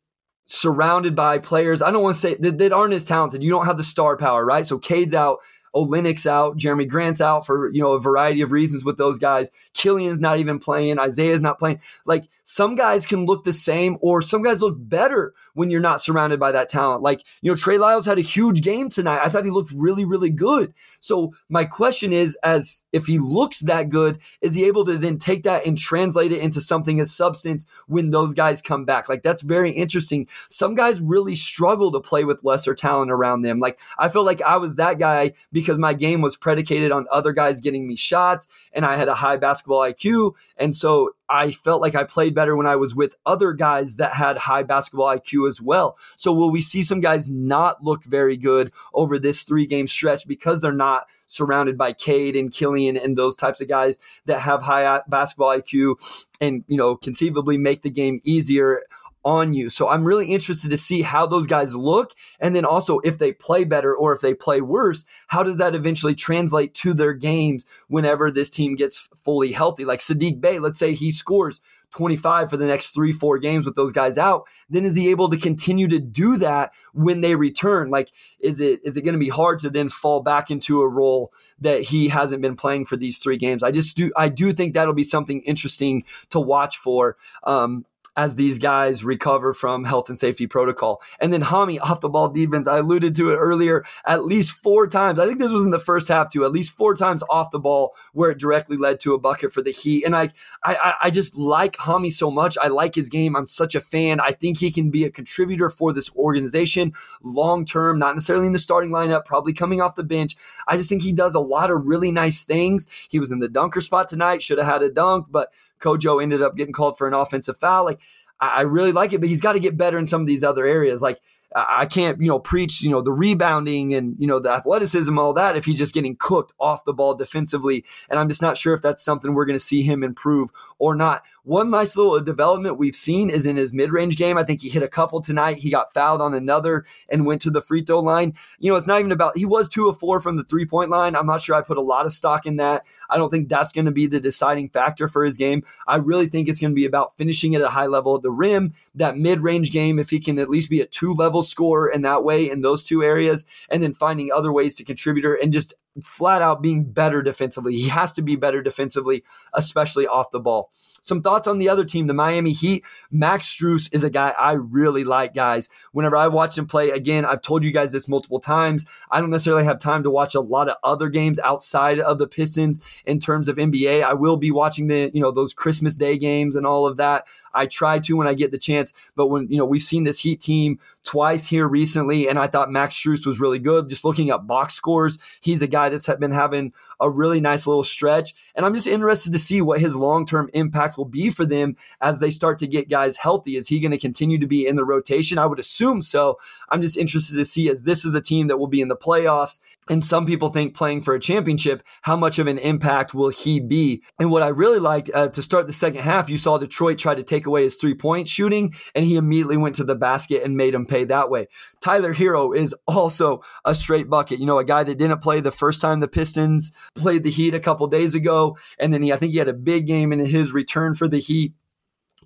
surrounded 0.47 1.15
by 1.15 1.39
players? 1.39 1.83
I 1.83 1.91
don't 1.91 2.03
want 2.03 2.15
to 2.15 2.21
say 2.21 2.35
that, 2.37 2.59
that 2.59 2.73
aren't 2.73 2.95
as 2.95 3.05
talented. 3.05 3.43
You 3.43 3.51
don't 3.51 3.67
have 3.67 3.77
the 3.77 3.83
star 3.83 4.17
power, 4.17 4.45
right? 4.45 4.67
So 4.67 4.79
Cade's 4.79 5.15
out. 5.15 5.39
Olynyk's 5.75 6.26
out, 6.26 6.57
Jerami 6.57 6.88
Grant's 6.88 7.21
out 7.21 7.45
for 7.45 7.71
you 7.73 7.83
know 7.83 7.93
a 7.93 8.00
variety 8.00 8.40
of 8.40 8.52
reasons 8.52 8.85
with 8.85 8.97
those 8.97 9.19
guys. 9.19 9.50
Killian's 9.73 10.21
not 10.21 10.38
even 10.38 10.59
playing, 10.59 10.99
Isaiah's 10.99 11.43
not 11.43 11.59
playing. 11.59 11.81
Like 12.07 12.28
some 12.45 12.75
guys 12.75 13.04
can 13.04 13.26
look 13.26 13.45
the 13.45 13.52
same, 13.52 13.99
or 14.00 14.23
some 14.23 14.43
guys 14.43 14.61
look 14.61 14.76
better 14.78 15.35
when 15.54 15.71
you're 15.71 15.81
not 15.81 16.00
surrounded 16.00 16.38
by 16.38 16.52
that 16.52 16.69
talent. 16.69 17.02
Like 17.02 17.25
you 17.43 17.50
know 17.50 17.57
Trey 17.57 17.78
Lyles 17.78 18.07
had 18.07 18.19
a 18.19 18.23
huge 18.23 18.62
game 18.62 18.88
tonight. 18.88 19.21
I 19.23 19.28
thought 19.28 19.45
he 19.45 19.50
looked 19.50 19.73
really 19.73 20.04
really 20.04 20.31
good. 20.31 20.73
So 21.00 21.35
my 21.49 21.64
question 21.64 22.12
is, 22.12 22.37
as 22.43 22.85
if 22.93 23.07
he 23.07 23.19
looks 23.19 23.61
that 23.61 23.88
good, 23.88 24.21
is 24.40 24.54
he 24.54 24.64
able 24.64 24.85
to 24.85 24.97
then 24.97 25.19
take 25.19 25.43
that 25.43 25.66
and 25.66 25.76
translate 25.76 26.33
it 26.33 26.40
into 26.40 26.61
something 26.61 27.00
as 27.00 27.14
substance 27.14 27.66
when 27.88 28.11
those 28.11 28.33
guys 28.33 28.62
come 28.62 28.85
back? 28.85 29.09
Like 29.09 29.23
that's 29.23 29.43
very 29.43 29.73
interesting. 29.73 30.28
Some 30.49 30.75
guys 30.75 31.00
really 31.00 31.37
struggle 31.37 31.90
to 31.93 32.00
play 32.00 32.25
with 32.25 32.45
lesser 32.45 32.75
talent 32.75 33.11
around 33.11 33.43
them. 33.43 33.59
Like 33.59 33.81
I 33.99 34.09
feel 34.09 34.25
like 34.25 34.40
I 34.43 34.57
was 34.57 34.76
that 34.76 34.99
guy 34.99 35.33
because 35.52 35.63
because 35.64 35.78
my 35.78 35.94
game 35.94 36.21
was 36.21 36.37
predicated 36.37 36.92
on 36.92 37.06
other 37.11 37.33
guys 37.33 37.61
getting 37.61 37.88
me 37.88 37.97
shots 37.97 38.47
and 38.73 38.85
I 38.85 38.97
had 38.97 39.09
a 39.09 39.14
high 39.14 39.38
basketball 39.38 39.80
IQ. 39.80 40.35
And 40.56 40.76
so 40.76 41.14
I 41.28 41.52
felt 41.52 41.80
like 41.80 41.94
I 41.94 42.04
played 42.04 42.35
better 42.35 42.54
when 42.54 42.66
I 42.66 42.76
was 42.76 42.94
with 42.94 43.16
other 43.25 43.54
guys 43.54 43.97
that 43.97 44.12
had 44.12 44.37
high 44.38 44.62
basketball 44.62 45.06
IQ 45.06 45.49
as 45.49 45.62
well. 45.62 45.97
So 46.16 46.33
will 46.33 46.50
we 46.50 46.61
see 46.61 46.83
some 46.83 47.00
guys 47.00 47.30
not 47.30 47.83
look 47.83 48.04
very 48.04 48.37
good 48.37 48.73
over 48.92 49.18
this 49.18 49.42
three 49.42 49.66
game 49.66 49.88
stretch 49.88 50.28
because 50.28 50.61
they're 50.61 50.73
not 50.73 51.06
surrounded 51.26 51.78
by 51.78 51.93
Cade 51.93 52.36
and 52.36 52.52
Killian 52.52 52.97
and 52.97 53.17
those 53.17 53.36
types 53.36 53.60
of 53.60 53.69
guys 53.69 53.99
that 54.26 54.41
have 54.41 54.62
high 54.62 55.00
basketball 55.08 55.58
IQ 55.58 55.97
and, 56.41 56.62
you 56.69 56.76
know, 56.76 56.95
conceivably 56.95 57.56
make 57.56 57.82
the 57.82 57.91
game 57.91 58.21
easier 58.25 58.82
on 59.25 59.54
you. 59.54 59.71
So 59.71 59.89
I'm 59.89 60.04
really 60.04 60.32
interested 60.32 60.71
to 60.71 60.76
see 60.76 61.02
how 61.02 61.26
those 61.26 61.47
guys 61.47 61.75
look. 61.75 62.15
And 62.41 62.54
then 62.54 62.65
also 62.65 62.99
if 63.00 63.19
they 63.19 63.32
play 63.32 63.65
better 63.65 63.95
or 63.95 64.15
if 64.15 64.21
they 64.21 64.34
play 64.34 64.60
worse, 64.60 65.06
how 65.28 65.43
does 65.43 65.58
that 65.58 65.75
eventually 65.75 66.15
translate 66.15 66.75
to 66.75 66.95
their 66.95 67.15
games 67.15 67.67
whenever 67.89 68.30
this 68.30 68.50
team 68.50 68.76
gets 68.76 69.08
fully 69.23 69.52
healthy? 69.52 69.84
Like 69.84 70.00
Saddiq 70.00 70.41
Bey, 70.41 70.58
let's 70.58 70.78
say 70.78 70.93
he 70.93 71.10
scores 71.10 71.60
25 71.95 72.50
for 72.50 72.56
the 72.56 72.67
next 72.67 72.91
three, 72.91 73.13
four 73.13 73.39
games 73.39 73.65
with 73.65 73.76
those 73.76 73.93
guys 73.93 74.19
out, 74.19 74.47
then 74.69 74.84
is 74.84 74.97
he 74.97 75.10
able 75.10 75.30
to 75.30 75.37
continue 75.37 75.87
to 75.87 76.00
do 76.00 76.37
that 76.39 76.73
when 76.93 77.21
they 77.21 77.37
return? 77.37 77.89
Like, 77.89 78.10
is 78.41 78.60
it 78.60 78.80
is 78.84 78.97
it 78.97 79.02
going 79.02 79.15
to 79.15 79.19
be 79.19 79.28
hard 79.28 79.60
to 79.60 79.71
then 79.71 79.89
fall 79.89 80.21
back 80.21 80.50
into 80.50 80.82
a 80.82 80.89
role 80.89 81.32
that 81.60 81.82
he 81.82 82.08
hasn't 82.08 82.43
been 82.43 82.56
playing 82.56 82.87
for 82.87 82.97
these 82.97 83.19
three 83.19 83.37
games? 83.37 83.63
I 83.63 83.71
just 83.71 83.97
do 83.97 84.10
I 84.17 84.28
do 84.28 84.52
think 84.52 84.75
that'll 84.75 84.93
be 84.93 85.04
something 85.04 85.41
interesting 85.43 86.02
to 86.30 86.41
watch 86.41 86.76
for. 86.78 87.17
Um, 87.45 87.87
as 88.17 88.37
these 88.37 88.59
guys 88.59 89.05
recover 89.05 89.53
from 89.53 89.85
health 89.85 90.09
and 90.09 90.19
safety 90.19 90.47
protocol. 90.47 91.03
And 91.19 91.33
then 91.33 91.43
Hami 91.43 91.81
off 91.81 92.00
the 92.00 92.09
ball 92.09 92.29
defense, 92.29 92.69
I 92.69 92.79
alluded 92.79 93.15
to 93.17 93.31
it 93.31 93.37
earlier, 93.37 93.85
at 94.07 94.25
least 94.25 94.63
four 94.63 94.87
times. 94.87 95.19
I 95.19 95.27
think 95.27 95.39
this 95.39 95.53
was 95.53 95.65
in 95.65 95.71
the 95.71 95.79
first 95.79 96.09
half 96.09 96.31
too, 96.31 96.45
at 96.45 96.53
least 96.53 96.73
four 96.73 96.95
times 96.95 97.23
off 97.29 97.50
the 97.50 97.59
ball 97.59 97.95
where 98.13 98.31
it 98.31 98.39
directly 98.39 98.77
led 98.77 99.00
to 99.00 99.15
a 99.15 99.19
bucket 99.19 99.53
for 99.53 99.63
the 99.63 99.73
Heat. 99.73 100.05
And 100.05 100.15
I, 100.15 100.31
I, 100.63 100.95
I 101.05 101.11
just 101.11 101.37
like 101.37 101.77
Hami 101.77 102.13
so 102.13 102.31
much. 102.31 102.57
I 102.63 102.69
like 102.69 102.95
his 102.95 103.09
game. 103.09 103.35
I'm 103.35 103.49
such 103.49 103.75
a 103.75 103.81
fan. 103.81 104.21
I 104.21 104.31
think 104.31 104.59
he 104.59 104.71
can 104.71 104.91
be 104.91 105.05
a 105.05 105.11
contributor 105.11 105.69
for 105.69 105.93
this 105.93 106.15
organization 106.15 106.93
long 107.23 107.65
term, 107.65 107.99
not 107.99 108.15
necessarily 108.15 108.47
in 108.47 108.53
the 108.53 108.59
starting 108.59 108.91
lineup, 108.91 109.25
probably 109.25 109.53
coming 109.53 109.81
off 109.81 109.97
the 109.97 110.05
bench. 110.05 110.37
I 110.69 110.77
just 110.77 110.89
think 110.89 111.03
he 111.03 111.13
does 111.13 111.35
a 111.35 111.41
lot 111.41 111.71
of 111.71 111.85
really 111.85 112.13
nice 112.13 112.45
things. 112.45 112.89
He 113.09 113.19
was 113.19 113.33
in 113.33 113.41
the 113.41 113.49
dunker 113.49 113.81
spot 113.81 114.09
tonight, 114.09 114.43
should 114.43 114.59
have 114.59 114.67
had 114.67 114.83
a 114.83 114.91
dunk, 114.91 115.27
but 115.31 115.53
Kojo 115.84 116.23
ended 116.23 116.42
up 116.42 116.56
getting 116.56 116.73
called 116.73 116.97
for 116.97 117.06
an 117.06 117.14
offensive 117.14 117.58
foul. 117.58 117.84
Like, 117.84 118.00
I 118.40 118.62
really 118.62 118.92
like 118.92 119.12
it, 119.12 119.20
but 119.20 119.28
he's 119.28 119.40
got 119.40 119.52
to 119.52 119.60
get 119.60 119.76
better 119.76 119.99
in 119.99 120.06
some 120.06 120.20
of 120.20 120.26
these 120.26 120.42
other 120.42 120.66
areas. 120.66 121.02
Like, 121.02 121.18
I 121.54 121.86
can't, 121.86 122.20
you 122.20 122.26
know, 122.26 122.40
preach, 122.40 122.82
you 122.82 122.90
know, 122.90 123.00
the 123.00 123.12
rebounding 123.12 123.94
and, 123.94 124.16
you 124.18 124.26
know, 124.26 124.40
the 124.40 124.50
athleticism, 124.50 125.16
all 125.16 125.32
that 125.34 125.56
if 125.56 125.66
he's 125.66 125.78
just 125.78 125.94
getting 125.94 126.16
cooked 126.16 126.52
off 126.58 126.84
the 126.84 126.92
ball 126.92 127.14
defensively. 127.14 127.84
And 128.10 128.18
I'm 128.18 128.28
just 128.28 128.42
not 128.42 128.56
sure 128.56 128.75
if 128.75 128.82
that's 128.82 129.04
something 129.04 129.34
we're 129.34 129.44
going 129.44 129.58
to 129.58 129.64
see 129.64 129.82
him 129.82 130.02
improve 130.02 130.50
or 130.80 130.97
not. 130.97 131.23
One 131.45 131.69
nice 131.69 131.95
little 131.95 132.19
development 132.21 132.78
we've 132.78 132.97
seen 132.97 133.28
is 133.28 133.45
in 133.45 133.57
his 133.57 133.71
mid 133.71 133.93
range 133.93 134.17
game. 134.17 134.39
I 134.39 134.45
think 134.45 134.63
he 134.63 134.71
hit 134.71 134.83
a 134.83 134.89
couple 134.89 135.21
tonight. 135.21 135.59
He 135.59 135.69
got 135.69 135.93
fouled 135.93 136.23
on 136.23 136.33
another 136.33 136.87
and 137.07 137.26
went 137.26 137.43
to 137.43 137.50
the 137.50 137.61
free 137.61 137.83
throw 137.83 138.00
line. 138.00 138.33
You 138.59 138.71
know, 138.71 138.78
it's 138.78 138.87
not 138.87 138.99
even 138.99 139.13
about, 139.13 139.37
he 139.37 139.45
was 139.45 139.69
two 139.69 139.91
of 139.91 139.99
four 139.99 140.21
from 140.21 140.39
the 140.39 140.45
three 140.45 140.65
point 140.65 140.89
line. 140.89 141.15
I'm 141.15 141.26
not 141.26 141.43
sure 141.43 141.54
I 141.54 141.61
put 141.61 141.76
a 141.76 141.83
lot 141.83 142.07
of 142.07 142.15
stock 142.15 142.47
in 142.47 142.57
that. 142.57 142.87
I 143.11 143.19
don't 143.19 143.28
think 143.28 143.50
that's 143.50 143.73
going 143.73 143.85
to 143.85 143.91
be 143.91 144.07
the 144.07 144.21
deciding 144.21 144.71
factor 144.71 145.07
for 145.07 145.23
his 145.23 145.37
game. 145.37 145.65
I 145.87 145.97
really 145.97 146.28
think 146.28 146.49
it's 146.49 146.61
going 146.61 146.71
to 146.71 146.75
be 146.75 146.87
about 146.87 147.19
finishing 147.19 147.54
at 147.54 147.61
a 147.61 147.69
high 147.69 147.89
level 147.89 148.17
at 148.17 148.23
the 148.23 148.30
rim, 148.30 148.73
that 148.95 149.19
mid 149.19 149.43
range 149.43 149.71
game, 149.71 149.99
if 149.99 150.09
he 150.09 150.21
can 150.21 150.39
at 150.39 150.49
least 150.49 150.71
be 150.71 150.80
a 150.80 150.87
two 150.87 151.13
level 151.13 151.43
scorer 151.43 151.91
in 151.91 152.00
that 152.02 152.25
way 152.25 152.50
in 152.50 152.63
those 152.63 152.83
two 152.83 153.04
areas, 153.04 153.45
and 153.69 153.83
then 153.83 153.93
finding 153.93 154.33
other 154.33 154.50
ways 154.50 154.76
to 154.76 154.85
contribute 154.85 155.39
and 155.43 155.52
just 155.52 155.75
flat 156.02 156.43
out 156.43 156.63
being 156.63 156.85
better 156.85 157.23
defensively. 157.23 157.76
He 157.76 157.89
has 157.89 158.13
to 158.15 158.23
be 158.23 158.37
better 158.37 158.63
defensively, 158.63 159.25
especially 159.52 160.07
off 160.07 160.30
the 160.30 160.41
ball. 160.41 160.71
Some 161.04 161.21
thoughts 161.21 161.47
on 161.47 161.59
the 161.59 161.69
other 161.69 161.85
team, 161.85 162.07
the 162.07 162.15
Miami 162.15 162.52
Heat. 162.52 162.83
Max 163.11 163.54
Strus 163.54 163.93
is 163.93 164.04
a 164.04 164.11
guy 164.11 164.35
I 164.39 164.52
really 164.52 165.04
like, 165.04 165.35
guys. 165.35 165.69
Whenever 165.93 166.17
I 166.17 166.28
watch 166.28 166.57
him 166.57 166.67
play, 166.67 166.91
again, 166.91 167.26
I've 167.26 167.43
told 167.43 167.63
you 167.63 167.73
guys 167.73 167.93
this 167.93 168.09
multiple 168.09 168.41
times. 168.41 168.87
I 169.11 169.21
don't 169.21 169.28
necessarily 169.28 169.65
have 169.65 169.78
time 169.78 170.02
to 170.04 170.11
watch 170.11 170.35
a 170.35 170.41
lot 170.41 170.71
of 170.71 170.76
other 170.83 171.11
games 171.11 171.39
outside 171.41 172.00
of 172.00 172.19
the 172.19 172.26
Pistons 172.26 172.80
in 173.04 173.21
terms 173.21 173.49
of 173.49 173.57
NBA. 173.57 174.02
I 174.02 174.15
will 174.15 174.39
be 174.39 174.50
watching 174.50 174.87
the, 174.87 175.11
you 175.13 175.21
know, 175.21 175.30
those 175.30 175.52
Christmas 175.52 175.99
Day 175.99 176.17
games 176.17 176.57
and 176.57 176.67
all 176.67 176.87
of 176.87 176.97
that. 176.97 177.26
I 177.54 177.67
try 177.67 177.99
to 177.99 178.17
when 178.17 178.26
I 178.26 178.34
get 178.34 178.50
the 178.50 178.58
chance, 178.58 178.93
but 179.17 179.28
when 179.28 179.49
you 179.49 179.56
know 179.56 179.64
we've 179.64 179.80
seen 179.80 180.04
this 180.04 180.21
Heat 180.21 180.40
team 180.40 180.78
twice 181.04 181.49
here 181.49 181.69
recently, 181.69 182.28
and 182.28 182.38
I 182.38 182.47
thought 182.47 182.71
Max 182.71 182.97
Strus 182.97 183.26
was 183.26 183.40
really 183.40 183.58
good. 183.58 183.88
Just 183.88 184.04
looking 184.04 184.30
at 184.30 184.47
box 184.47 184.75
scores, 184.75 185.19
he's 185.40 185.62
a 185.62 185.67
guy 185.67 185.88
that's 185.88 186.08
been 186.14 186.32
having 186.32 186.73
a 187.00 187.10
really 187.10 187.40
nice 187.40 187.67
little 187.67 187.84
stretch, 187.84 188.34
and 188.54 188.64
I'm 188.64 188.75
just 188.75 188.86
interested 188.86 189.32
to 189.32 189.38
see 189.38 189.60
what 189.60 189.80
his 189.80 189.97
long 189.97 190.26
term 190.26 190.50
impact 190.54 190.97
will 190.97 191.04
be 191.04 191.30
for 191.30 191.45
them 191.45 191.76
as 192.00 192.21
they 192.21 192.30
start 192.30 192.58
to 192.58 192.67
get 192.67 192.88
guys 192.88 193.19
healthy. 193.19 193.56
Is 193.56 193.69
he 193.69 193.80
going 193.80 193.93
to 193.93 193.99
continue 193.99 194.38
to 194.38 194.47
be 194.47 194.67
in 194.67 194.76
the 194.76 194.84
rotation? 194.84 195.38
I 195.38 195.47
would 195.47 195.58
assume 195.58 196.02
so. 196.02 196.38
I'm 196.69 196.82
just 196.82 196.97
interested 196.97 197.36
to 197.36 197.45
see 197.45 197.69
as 197.69 197.82
this 197.82 198.04
is 198.04 198.14
a 198.14 198.21
team 198.21 198.49
that 198.49 198.58
will 198.58 198.67
be 198.67 198.80
in 198.80 198.88
the 198.88 198.97
playoffs, 198.97 199.60
and 199.88 200.04
some 200.04 200.26
people 200.26 200.49
think 200.49 200.75
playing 200.75 201.02
for 201.02 201.14
a 201.14 201.21
championship, 201.21 201.82
how 202.02 202.17
much 202.17 202.38
of 202.38 202.47
an 202.47 202.58
impact 202.58 203.14
will 203.14 203.28
he 203.28 203.60
be? 203.60 204.02
And 204.19 204.30
what 204.30 204.43
I 204.43 204.49
really 204.49 204.78
liked 204.78 205.10
uh, 205.14 205.28
to 205.28 205.43
start 205.43 205.67
the 205.67 205.73
second 205.73 206.02
half, 206.02 206.30
you 206.30 206.38
saw 206.38 206.58
Detroit 206.58 206.99
try 206.99 207.14
to 207.14 207.23
take 207.23 207.44
take 207.45 207.49
away 207.49 207.65
his 207.65 207.76
three 207.76 207.95
point 207.95 208.28
shooting, 208.28 208.75
and 208.95 209.04
he 209.04 209.17
immediately 209.17 209.57
went 209.57 209.75
to 209.76 209.85
the 209.85 209.95
basket 209.95 210.43
and 210.43 210.57
made 210.57 210.75
him 210.75 210.87
pay 210.87 211.04
that 211.04 211.30
way. 211.30 211.47
Tyler 211.80 212.15
Herro 212.15 212.57
is 212.57 212.75
also 212.87 213.43
a 213.65 213.75
straight 213.75 214.09
bucket. 214.09 214.41
You 214.41 214.47
know, 214.47 214.59
a 214.59 214.65
guy 214.65 214.85
that 214.85 214.99
didn't 214.99 215.23
play 215.23 215.41
the 215.41 215.50
first 215.50 215.80
time 215.80 216.00
the 216.00 216.09
Pistons 216.09 216.73
played 216.95 217.23
the 217.23 217.30
Heat 217.30 217.54
a 217.54 217.61
couple 217.61 217.87
days 217.87 218.15
ago. 218.15 218.57
And 218.78 218.93
then 218.93 219.02
he, 219.02 219.13
I 219.13 219.17
think 219.17 219.33
he 219.33 219.39
had 219.39 219.49
a 219.49 219.52
big 219.54 219.87
game 219.87 220.13
in 220.13 220.19
his 220.21 220.52
return 220.52 220.95
for 220.95 221.09
the 221.09 221.19
Heat 221.19 221.52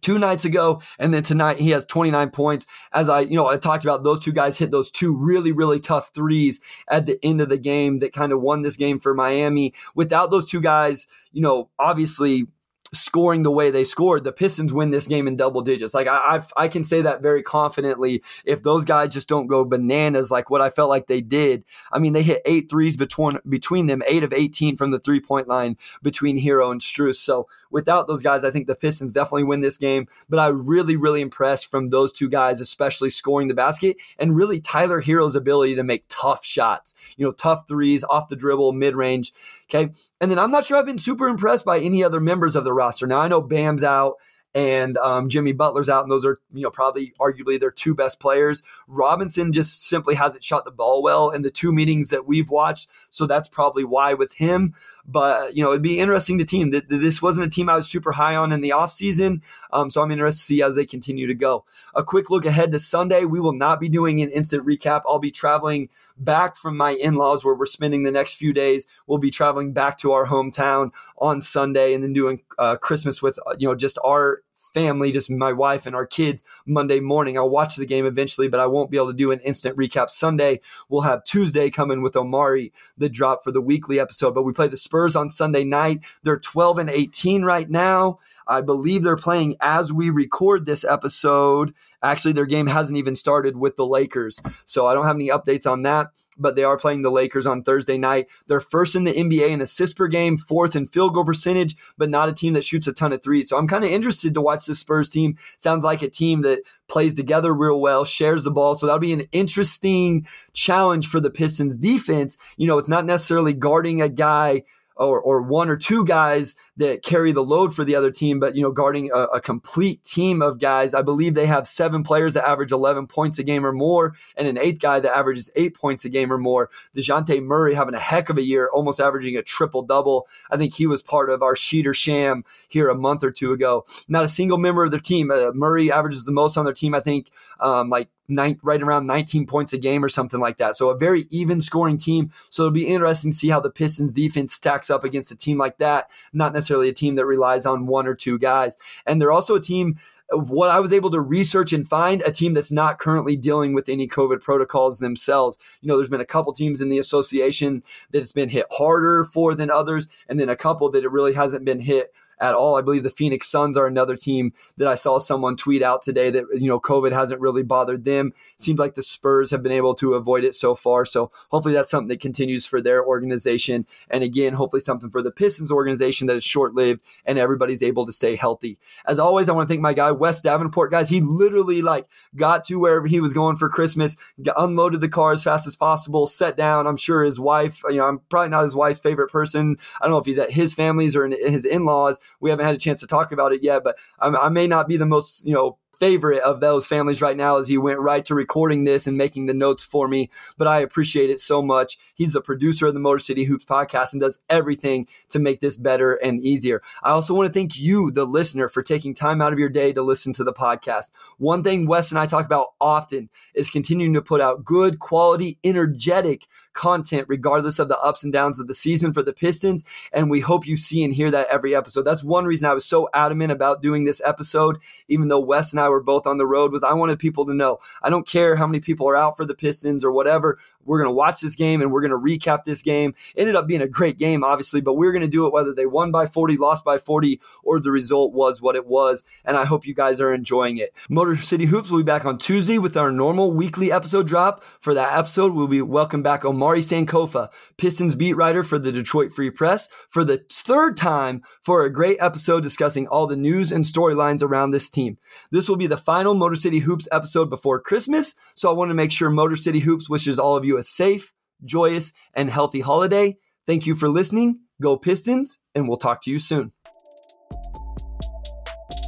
two 0.01 0.17
nights 0.17 0.45
ago 0.45 0.81
and 1.01 1.13
then 1.13 1.25
tonight 1.25 1.59
he 1.59 1.71
has 1.71 1.85
29 1.85 2.31
points 2.31 2.69
as 2.93 3.09
i 3.09 3.19
you 3.19 3.35
know 3.35 3.49
i 3.49 3.57
talked 3.57 3.83
about 3.83 4.05
those 4.05 4.21
two 4.21 4.31
guys 4.31 4.57
hit 4.57 4.71
those 4.71 4.93
two 4.93 5.13
really 5.13 5.51
really 5.51 5.81
tough 5.81 6.13
threes 6.15 6.61
at 6.89 7.07
the 7.07 7.19
end 7.21 7.41
of 7.41 7.49
the 7.49 7.59
game 7.59 7.99
that 7.99 8.13
kind 8.13 8.31
of 8.31 8.41
won 8.41 8.63
this 8.63 8.77
game 8.77 9.01
for 9.01 9.13
miami 9.13 9.75
without 9.97 10.31
those 10.31 10.49
two 10.49 10.61
guys 10.61 11.09
you 11.33 11.43
know 11.43 11.69
obviously 11.81 12.47
scoring 12.93 13.43
the 13.43 13.51
way 13.51 13.71
they 13.71 13.85
scored, 13.85 14.25
the 14.25 14.33
Pistons 14.33 14.73
win 14.73 14.91
this 14.91 15.07
game 15.07 15.27
in 15.27 15.37
double 15.37 15.63
digits. 15.63 15.95
Like 15.95 16.07
I, 16.07 16.21
I've, 16.25 16.53
i 16.57 16.69
can 16.69 16.85
say 16.85 17.03
that 17.03 17.23
very 17.23 17.43
confidently. 17.43 18.23
If 18.45 18.63
those 18.63 18.85
guys 18.85 19.13
just 19.13 19.29
don't 19.29 19.47
go 19.47 19.65
bananas 19.65 20.31
like 20.31 20.51
what 20.51 20.61
I 20.61 20.71
felt 20.71 20.89
like 20.89 21.07
they 21.07 21.21
did, 21.21 21.65
I 21.93 21.99
mean, 21.99 22.13
they 22.13 22.23
hit 22.23 22.43
eight 22.45 22.71
threes 22.71 22.97
between 22.97 23.39
between 23.49 23.87
them, 23.87 24.03
eight 24.07 24.25
of 24.25 24.33
eighteen 24.33 24.77
from 24.77 24.91
the 24.91 24.99
three 24.99 25.21
point 25.21 25.49
line 25.49 25.77
between 26.03 26.41
Herro 26.41 26.71
and 26.71 26.81
Strus. 26.81 27.17
So 27.17 27.49
without 27.71 28.07
those 28.07 28.23
guys, 28.23 28.45
I 28.45 28.51
think 28.51 28.67
the 28.67 28.75
Pistons 28.75 29.13
definitely 29.13 29.45
win 29.45 29.61
this 29.61 29.77
game. 29.77 30.09
But 30.29 30.39
I 30.39 30.49
really, 30.49 30.97
really 30.97 31.21
impressed 31.21 31.71
from 31.71 31.89
those 31.89 32.13
two 32.13 32.29
guys, 32.29 32.61
especially 32.61 33.11
scoring 33.11 33.49
the 33.49 33.55
basket 33.55 33.97
and 34.19 34.37
really 34.37 34.61
Tyler 34.61 35.03
Herro's 35.03 35.35
ability 35.35 35.75
to 35.77 35.83
make 35.83 36.05
tough 36.09 36.45
shots. 36.45 36.95
You 37.17 37.27
know, 37.27 37.33
tough 37.33 37.69
threes 37.69 38.05
off 38.05 38.29
the 38.29 38.37
dribble, 38.37 38.73
mid 38.73 38.95
range. 38.95 39.33
Okay, 39.71 39.93
and 40.21 40.31
then 40.31 40.39
I'm 40.39 40.51
not 40.51 40.65
sure 40.65 40.79
I've 40.79 40.87
been 40.87 40.99
super 40.99 41.29
impressed 41.29 41.65
by 41.65 41.79
any 41.79 42.03
other 42.03 42.21
members 42.21 42.57
of 42.57 42.65
the 42.65 42.73
roster. 42.73 43.07
Now 43.07 43.21
I 43.21 43.29
know 43.29 43.43
Bam's 43.43 43.85
out 43.85 44.15
and 44.55 44.97
um, 44.99 45.29
Jimmy 45.29 45.53
Butler's 45.53 45.89
out, 45.89 46.03
and 46.03 46.11
those 46.11 46.25
are 46.25 46.41
you 46.53 46.63
know 46.63 46.71
probably 46.71 47.13
arguably 47.21 47.61
their 47.61 47.71
two 47.71 47.95
best 47.95 48.19
players. 48.19 48.63
Robinson 48.87 49.53
just 49.53 49.87
simply 49.87 50.15
hasn't 50.15 50.43
shot 50.43 50.65
the 50.65 50.71
ball 50.71 51.03
well 51.03 51.31
in 51.31 51.43
the 51.43 51.51
two 51.51 51.73
meetings 51.73 52.09
that 52.09 52.27
we've 52.27 52.51
watched, 52.51 52.89
so 53.11 53.27
that's 53.27 53.49
probably 53.49 53.85
why 53.85 54.15
with 54.15 54.35
him. 54.35 54.75
But 55.11 55.57
you 55.57 55.65
know 55.65 55.71
it'd 55.71 55.83
be 55.83 55.99
interesting 55.99 56.37
to 56.39 56.45
team. 56.45 56.71
that 56.73 56.89
This 56.91 57.23
wasn't 57.23 57.47
a 57.47 57.51
team 57.51 57.71
I 57.71 57.77
was 57.77 57.89
super 57.89 58.13
high 58.13 58.37
on 58.37 58.53
in 58.53 58.61
the 58.61 58.71
offseason, 58.71 59.41
um, 59.73 59.91
so 59.91 60.03
I'm 60.03 60.11
interested 60.11 60.41
to 60.41 60.45
see 60.45 60.63
as 60.63 60.75
they 60.75 60.85
continue 60.85 61.27
to 61.27 61.35
go. 61.35 61.65
A 61.95 62.05
quick 62.05 62.29
look 62.29 62.45
ahead 62.45 62.71
to 62.73 62.79
Sunday. 62.79 63.25
We 63.25 63.41
will 63.41 63.55
not 63.55 63.81
be 63.81 63.89
doing 63.89 64.21
an 64.21 64.31
instant 64.31 64.67
recap. 64.67 65.03
I'll 65.07 65.19
be 65.19 65.31
traveling 65.31 65.89
back 66.19 66.57
from 66.57 66.77
my 66.77 66.91
in-laws 66.93 67.45
where 67.45 67.55
we're 67.55 67.67
spending 67.67 68.03
the 68.03 68.13
next 68.13 68.35
few 68.35 68.53
days. 68.53 68.87
We'll 69.07 69.19
be 69.19 69.31
traveling 69.31 69.73
back 69.73 69.97
to 69.99 70.13
our 70.13 70.27
hometown 70.27 70.91
on 71.17 71.41
Sunday, 71.41 71.95
and 71.95 72.05
then 72.05 72.13
doing 72.13 72.43
uh, 72.59 72.77
Christmas 72.77 73.23
with 73.23 73.39
you 73.59 73.67
know 73.67 73.75
just 73.75 73.99
our 74.05 74.43
family, 74.73 75.13
just 75.13 75.31
my 75.31 75.53
wife 75.53 75.87
and 75.87 75.95
our 75.95 76.07
kids 76.07 76.45
Monday 76.67 77.01
morning. 77.01 77.37
I'll 77.37 77.51
watch 77.51 77.77
the 77.77 77.87
game 77.87 78.07
eventually, 78.07 78.49
but 78.49 78.61
I 78.61 78.67
won't 78.67 78.91
be 78.91 78.97
able 78.97 79.09
to 79.09 79.15
do 79.15 79.31
an 79.31 79.41
instant 79.41 79.77
recap 79.77 80.11
Sunday. 80.11 80.61
We'll 80.89 81.03
have 81.03 81.25
Tuesday 81.25 81.71
coming 81.71 82.03
with 82.03 82.17
Omari, 82.17 82.73
the 82.97 83.09
drop 83.09 83.45
for 83.45 83.53
the 83.53 83.61
weekly 83.61 83.99
episode. 84.01 84.35
But 84.35 84.43
we 84.43 84.53
play 84.53 84.69
the 84.69 84.77
Spurs 84.77 85.17
on 85.17 85.31
Sunday 85.31 85.65
night. 85.65 86.01
They're 86.23 86.39
12 86.39 86.79
and 86.79 86.91
18 86.91 87.43
right 87.43 87.69
now. 87.69 88.19
I 88.49 88.63
believe 88.63 89.03
they're 89.03 89.17
playing 89.17 89.57
as 89.61 89.93
we 89.93 90.09
record 90.09 90.65
this 90.65 90.85
episode. 90.85 91.75
Actually, 92.03 92.33
their 92.33 92.47
game 92.47 92.67
hasn't 92.67 92.97
even 92.97 93.15
started 93.15 93.57
with 93.57 93.77
the 93.77 93.87
Lakers. 93.87 94.41
So 94.65 94.87
I 94.87 94.95
don't 94.95 95.05
have 95.05 95.17
any 95.17 95.29
updates 95.29 95.71
on 95.71 95.83
that, 95.83 96.09
but 96.39 96.57
they 96.57 96.65
are 96.65 96.79
playing 96.79 97.03
the 97.03 97.11
Lakers 97.11 97.47
on 97.47 97.63
Thursday 97.63 97.99
night. 97.99 98.29
They're 98.47 98.61
first 98.61 98.97
in 98.97 99.05
the 99.05 99.13
NBA 99.13 99.51
in 99.51 99.61
assists 99.61 99.95
per 99.95 100.09
game, 100.09 100.39
fourth 100.39 100.75
in 100.75 100.87
field 100.87 101.13
goal 101.13 101.25
percentage, 101.25 101.77
but 101.99 102.09
not 102.09 102.29
a 102.29 102.33
team 102.33 102.55
that 102.55 102.65
shoots 102.65 102.87
a 102.87 102.93
ton 102.93 103.13
of 103.13 103.23
threes. 103.23 103.51
So 103.51 103.59
I'm 103.59 103.69
kind 103.69 103.85
of 103.85 103.91
interested 103.91 104.33
to 104.35 104.41
watch 104.41 104.65
the 104.65 104.75
Spurs 104.75 105.11
team. 105.11 105.37
Sounds 105.59 105.85
like 105.85 106.03
a 106.03 106.09
team 106.09 106.43
that 106.43 106.61
plays 106.89 107.13
together 107.13 107.53
real 107.53 107.81
well, 107.81 108.05
shares 108.05 108.45
the 108.45 108.51
ball. 108.51 108.75
So 108.77 108.87
that'll 108.87 109.01
be 109.01 109.13
an 109.13 109.27
interesting 109.33 110.27
challenge 110.55 111.09
for 111.09 111.21
the 111.21 111.31
Pistons 111.31 111.77
defense. 111.77 112.39
You 112.57 112.67
know, 112.67 112.79
it's 112.79 112.89
not 112.89 113.05
necessarily 113.05 113.53
guarding 113.53 114.01
a 114.01 114.09
guy 114.09 114.63
or, 114.99 115.21
or 115.21 115.41
one 115.41 115.69
or 115.69 115.77
two 115.77 116.05
guys 116.05 116.57
that 116.77 117.03
carry 117.03 117.33
the 117.33 117.45
load 117.45 117.75
for 117.75 117.85
the 117.85 117.95
other 117.95 118.11
team, 118.11 118.41
but 118.41 118.55
you 118.55 118.63
know, 118.63 118.71
guarding 118.71 119.11
a, 119.13 119.25
a, 119.35 119.41
complete 119.41 120.03
team 120.05 120.43
of 120.43 120.59
guys. 120.59 120.95
I 120.95 121.03
believe 121.03 121.35
they 121.35 121.47
have 121.47 121.67
seven 121.67 122.03
players 122.03 122.35
that 122.35 122.47
average 122.47 122.73
11 122.73 123.07
points 123.07 123.39
a 123.39 123.45
game 123.45 123.65
or 123.65 123.73
more, 123.73 124.15
and 124.37 124.49
an 124.49 124.59
eighth 124.59 124.81
guy 124.81 125.01
that 125.01 125.17
averages 125.17 125.51
eight 125.57 125.75
points 125.75 126.05
a 126.05 126.09
game 126.09 126.33
or 126.33 126.39
more. 126.39 126.71
Dejounte 126.97 127.43
Murray 127.43 127.75
having 127.75 127.95
a 127.95 128.01
heck 128.01 128.29
of 128.29 128.39
a 128.39 128.43
year, 128.43 128.69
almost 128.73 129.01
averaging 129.01 129.37
a 129.37 129.43
triple 129.43 129.83
double. 129.83 130.27
I 130.51 130.57
think 130.57 130.75
he 130.75 130.87
was 130.87 131.03
part 131.03 131.31
of 131.31 131.43
our 131.43 131.55
Sheeter 131.55 131.95
Sham 131.95 132.45
here 132.69 132.89
a 132.89 132.95
month 132.95 133.23
or 133.23 133.31
two 133.31 133.53
ago. 133.53 133.87
Not 134.09 134.25
a 134.25 134.29
single 134.29 134.59
member 134.59 134.85
of 134.85 134.91
their 134.91 135.01
team. 135.01 135.31
Uh, 135.31 135.53
Murray 135.55 135.93
averages 135.93 136.25
the 136.25 136.33
most 136.33 136.57
on 136.57 136.65
their 136.65 136.75
team, 136.75 136.95
I 136.95 137.01
think, 137.01 137.31
um, 137.61 137.89
like 137.89 138.09
nine, 138.29 138.59
right 138.63 138.83
around 138.83 139.07
19 139.07 139.47
points 139.47 139.73
a 139.73 139.79
game 139.79 140.05
or 140.05 140.09
something 140.09 140.41
like 140.41 140.59
that. 140.59 140.77
So 140.77 140.91
a 140.91 140.97
very 140.97 141.27
even 141.31 141.61
scoring 141.61 141.99
team. 141.99 142.31
So 142.51 142.63
it'll 142.63 142.73
be 142.73 142.87
interesting 142.87 143.31
to 143.31 143.37
see 143.37 143.49
how 143.49 143.61
the 143.61 143.71
Pistons 143.71 144.13
defense 144.13 144.55
stacks 144.55 144.91
up 144.91 145.05
against 145.05 145.33
a 145.33 145.37
team 145.37 145.59
like 145.59 145.79
that. 145.79 146.11
Not 146.33 146.53
necessarily 146.53 146.89
a 146.89 146.93
team 146.93 147.17
that 147.17 147.27
relies 147.27 147.67
on 147.67 147.87
one 147.87 148.07
or 148.07 148.15
two 148.15 148.39
guys. 148.39 148.79
And 149.07 149.21
they're 149.21 149.33
also 149.33 149.55
a 149.55 149.61
team 149.61 149.99
what 150.31 150.69
I 150.69 150.79
was 150.79 150.93
able 150.93 151.11
to 151.11 151.21
research 151.21 151.73
and 151.73 151.89
find 151.89 152.23
a 152.23 152.31
team 152.31 152.53
that's 152.53 152.71
not 152.71 152.99
currently 152.99 153.35
dealing 153.37 153.73
with 153.73 153.89
any 153.89 154.07
COVID 154.07 154.43
protocols 154.43 154.99
themselves. 154.99 155.59
You 155.81 155.89
know, 155.89 155.97
there's 155.97 156.11
been 156.11 156.21
a 156.21 156.27
couple 156.27 156.53
teams 156.53 156.81
in 156.81 156.91
the 156.91 156.99
association 156.99 157.83
that 158.11 158.21
it's 158.21 158.33
been 158.33 158.51
hit 158.51 158.67
harder 158.71 159.25
for 159.25 159.55
than 159.55 159.71
others, 159.71 160.07
and 160.29 160.39
then 160.39 160.51
a 160.51 160.57
couple 160.57 160.91
that 160.91 161.05
it 161.05 161.11
really 161.11 161.33
hasn't 161.33 161.65
been 161.65 161.81
hit 161.81 162.13
at 162.41 162.55
all. 162.55 162.77
I 162.77 162.83
believe 162.83 163.03
the 163.03 163.11
Phoenix 163.11 163.49
Suns 163.49 163.77
are 163.77 163.87
another 163.87 164.17
team 164.17 164.53
that 164.77 164.89
I 164.89 164.95
saw 164.95 165.19
someone 165.19 165.57
tweet 165.57 165.83
out 165.83 166.03
today 166.03 166.31
that, 166.31 166.45
you 166.55 166.69
know, 166.69 166.81
COVID 166.81 167.13
hasn't 167.13 167.41
really 167.41 167.63
bothered 167.63 168.05
them. 168.05 168.33
Seems 168.57 168.79
like 168.79 168.95
the 168.95 169.03
Spurs 169.03 169.51
have 169.51 169.63
been 169.63 169.73
able 169.73 169.95
to 169.97 170.15
avoid 170.15 170.45
it 170.45 170.55
so 170.55 170.75
far. 170.75 171.05
So 171.05 171.31
hopefully 171.51 171.75
that's 171.75 171.91
something 171.91 172.09
that 172.09 172.21
continues 172.21 172.67
for 172.67 172.81
their 172.81 173.05
organization. 173.05 173.87
And 174.11 174.23
again, 174.23 174.55
hopefully 174.55 174.81
something 174.81 175.11
for 175.11 175.23
the 175.23 175.31
Pistons 175.31 175.71
organization 175.71 176.27
that 176.27 176.37
is 176.37 176.45
short 176.45 176.75
lived 176.75 177.01
and 177.25 177.39
everybody's 177.39 177.83
able 177.83 178.07
to 178.07 178.13
stay 178.13 178.37
healthy. 178.37 178.79
As 179.07 179.19
always, 179.19 179.49
I 179.49 179.53
want 179.53 179.69
to 179.69 179.73
thank 179.73 179.83
my 179.83 179.95
guy, 179.95 180.13
Wes 180.13 180.41
Davenport. 180.41 180.91
Guys, 180.91 181.09
he 181.09 181.21
literally 181.21 181.83
like 181.83 182.07
got 182.37 182.65
to 182.65 182.79
wherever 182.79 183.07
he 183.07 183.21
was 183.21 183.33
going 183.33 183.57
for 183.57 183.69
Christmas, 183.69 184.17
unloaded 184.57 185.01
the 185.01 185.09
car 185.09 185.33
as 185.33 185.45
fast 185.45 185.67
as 185.67 185.77
possible, 185.77 186.27
sat 186.27 186.57
down. 186.57 186.87
I'm 186.87 186.97
sure 186.97 187.25
his 187.25 187.41
wife, 187.41 187.83
you 187.89 187.97
know, 187.97 188.07
I'm 188.07 188.21
probably 188.29 188.51
not 188.51 188.65
his 188.65 188.75
wife's 188.77 189.01
favorite 189.01 189.31
person. 189.31 189.77
I 190.01 190.05
don't 190.05 190.13
know 190.13 190.19
if 190.19 190.27
he's 190.27 190.39
at 190.39 190.53
his 190.53 190.75
family's 190.75 191.17
or 191.17 191.25
in 191.25 191.33
his 191.33 191.65
in 191.65 191.85
laws, 191.85 192.19
we 192.41 192.51
haven't 192.51 192.67
had 192.67 192.75
a 192.75 192.79
chance 192.79 193.01
to 193.01 193.07
talk 193.07 193.33
about 193.33 193.53
it 193.53 193.63
yet, 193.63 193.85
but 193.85 193.99
I, 194.19 194.29
I 194.29 194.49
may 194.49 194.67
not 194.67 194.89
be 194.89 194.97
the 194.97 195.07
most, 195.07 195.47
you 195.47 195.55
know, 195.55 195.79
favorite 195.99 196.43
of 196.43 196.61
those 196.61 196.87
families 196.87 197.21
right 197.21 197.37
now 197.37 197.57
as 197.59 197.69
he 197.69 197.77
went 197.77 197.99
right 197.99 198.25
to 198.25 198.35
recording 198.35 198.85
this 198.85 199.07
and 199.07 199.17
making 199.17 199.47
the 199.47 199.55
notes 199.55 199.85
for 199.85 200.09
me. 200.09 200.31
But 200.57 200.69
I 200.69 200.81
appreciate 200.81 201.31
it 201.31 201.41
so 201.41 201.63
much. 201.63 201.99
He's 202.15 202.33
the 202.33 202.41
producer 202.41 202.87
of 202.87 202.95
the 202.95 203.01
Motor 203.01 203.19
City 203.19 203.45
Hoops 203.45 203.65
podcast 203.65 204.13
and 204.13 204.21
does 204.21 204.39
everything 204.49 205.09
to 205.31 205.39
make 205.39 205.61
this 205.61 205.77
better 205.77 206.15
and 206.15 206.41
easier. 206.41 206.83
I 207.03 207.11
also 207.11 207.35
want 207.35 207.49
to 207.49 207.53
thank 207.53 207.79
you, 207.79 208.11
the 208.11 208.25
listener, 208.25 208.69
for 208.69 208.83
taking 208.83 209.15
time 209.15 209.43
out 209.43 209.53
of 209.53 209.59
your 209.59 209.69
day 209.69 209.93
to 209.93 210.03
listen 210.03 210.33
to 210.35 210.45
the 210.45 210.53
podcast. 210.53 211.11
One 211.39 211.63
thing 211.63 211.87
Wes 211.87 212.11
and 212.11 212.19
I 212.19 212.27
talk 212.27 212.47
about 212.47 212.69
often 212.81 213.29
is 213.55 213.71
continuing 213.71 214.15
to 214.15 214.23
put 214.23 214.41
out 214.41 214.65
good, 214.65 214.99
quality, 214.99 215.59
energetic 215.65 216.47
content, 216.79 217.27
regardless 217.29 217.81
of 217.81 217.89
the 217.89 217.99
ups 217.99 218.23
and 218.23 218.33
downs 218.33 218.61
of 218.61 218.69
the 218.69 218.75
season 218.75 219.13
for 219.13 219.23
the 219.23 219.33
Pistons. 219.33 219.85
And 220.13 220.31
we 220.31 220.41
hope 220.41 220.67
you 220.67 220.77
see 220.77 221.03
and 221.03 221.13
hear 221.13 221.31
that 221.33 221.49
every 221.51 221.75
episode. 221.75 222.03
That's 222.03 222.23
one 222.23 222.45
reason 222.45 222.69
I 222.69 222.75
was 222.75 222.85
so 222.85 223.09
adamant 223.13 223.51
about 223.51 223.83
doing 223.83 224.05
this 224.05 224.23
episode, 224.25 224.79
even 225.09 225.27
though 225.27 225.41
Wes 225.41 225.73
and 225.73 225.81
I 225.81 225.89
were 225.89 226.03
both 226.03 226.27
on 226.27 226.39
the 226.39 226.47
road, 226.47 226.71
was 226.71 226.85
I 226.85 226.93
wanted 226.93 227.19
people 227.19 227.45
to 227.47 227.55
know 227.55 227.79
I 228.01 228.11
don't 228.11 228.27
care 228.27 228.55
how 228.55 228.67
many 228.67 228.79
people 228.79 229.09
are 229.09 229.17
out 229.17 229.37
for 229.37 229.45
the 229.45 229.55
Pistons 229.55 230.05
or 230.05 230.13
whatever. 230.13 230.59
We're 230.85 230.99
going 230.99 231.11
to 231.11 231.15
watch 231.15 231.41
this 231.41 231.55
game 231.55 231.83
and 231.83 231.93
we're 231.93 232.01
going 232.01 232.11
to 232.13 232.17
recap 232.17 232.65
this 232.65 232.81
game. 232.81 233.15
It 233.35 233.43
ended 233.43 233.57
up 233.57 233.67
being 233.67 233.83
a 233.83 233.89
great 233.89 234.19
game, 234.19 234.43
obviously, 234.43 234.81
but 234.81 234.95
we're 234.95 235.13
going 235.13 235.23
to 235.23 235.29
do 235.29 235.47
it 235.47 235.53
whether 235.53 235.75
they 235.75 235.85
won 235.85 236.11
by 236.11 236.25
40, 236.25 236.57
lost 236.57 236.85
by 236.85 236.97
40, 236.97 237.41
or 237.63 237.79
the 237.79 237.91
result 237.91 238.33
was 238.33 238.63
what 238.63 238.77
it 238.77 238.87
was. 238.87 239.25
And 239.45 239.57
I 239.57 239.67
hope 239.67 239.87
you 239.87 239.95
guys 239.95 240.21
are 240.21 240.33
enjoying 240.33 240.79
it. 240.79 240.95
Motor 241.11 241.37
City 241.37 241.67
Hoops 241.67 241.91
will 241.91 241.99
be 241.99 242.05
back 242.05 242.25
on 242.25 242.39
Tuesday 242.39 242.79
with 242.79 242.97
our 242.97 243.13
normal 243.13 243.53
weekly 243.53 243.93
episode 243.93 244.27
drop. 244.27 244.65
For 244.81 244.95
that 244.95 245.19
episode, 245.19 245.53
we'll 245.53 245.69
be 245.69 245.83
welcome 245.83 246.23
back 246.23 246.45
Omari 246.69 246.81
Sankofa, 246.81 247.49
Pistons 247.79 248.15
beat 248.15 248.35
writer 248.35 248.63
for 248.63 248.79
the 248.79 248.93
Detroit 248.93 249.33
Free 249.33 249.49
Press, 249.49 249.89
for 250.11 250.23
the 250.23 250.45
third 250.53 250.99
time 250.99 251.41
for 251.63 251.83
a 251.83 251.91
great 251.91 252.19
episode 252.21 252.63
discussing 252.63 253.09
all 253.09 253.27
the 253.27 253.39
news 253.39 253.73
and 253.73 253.87
storylines 253.87 254.43
around 254.43 254.73
this 254.73 254.91
team. 254.91 255.17
This 255.51 255.67
will 255.67 255.77
be 255.77 255.87
the 255.87 255.97
final 255.97 256.35
Motor 256.35 256.57
City 256.57 256.81
Hoops 256.81 257.09
episode 257.11 257.49
before 257.49 257.81
Christmas, 257.81 258.35
so 258.55 258.69
I 258.69 258.75
want 258.75 258.91
to 258.91 258.95
make 258.95 259.13
sure 259.13 259.31
Motor 259.31 259.57
City 259.57 259.79
Hoops 259.79 260.11
wishes 260.11 260.39
all 260.39 260.59
of 260.59 260.67
you 260.67 260.77
a 260.77 260.83
safe, 260.83 261.33
joyous, 261.65 262.13
and 262.35 262.51
healthy 262.51 262.81
holiday. 262.81 263.39
Thank 263.67 263.87
you 263.87 263.95
for 263.95 264.11
listening. 264.11 264.61
Go 264.83 264.99
Pistons, 264.99 265.61
and 265.75 265.89
we'll 265.89 265.97
talk 265.97 266.23
to 266.25 266.31
you 266.31 266.39
soon. 266.39 266.73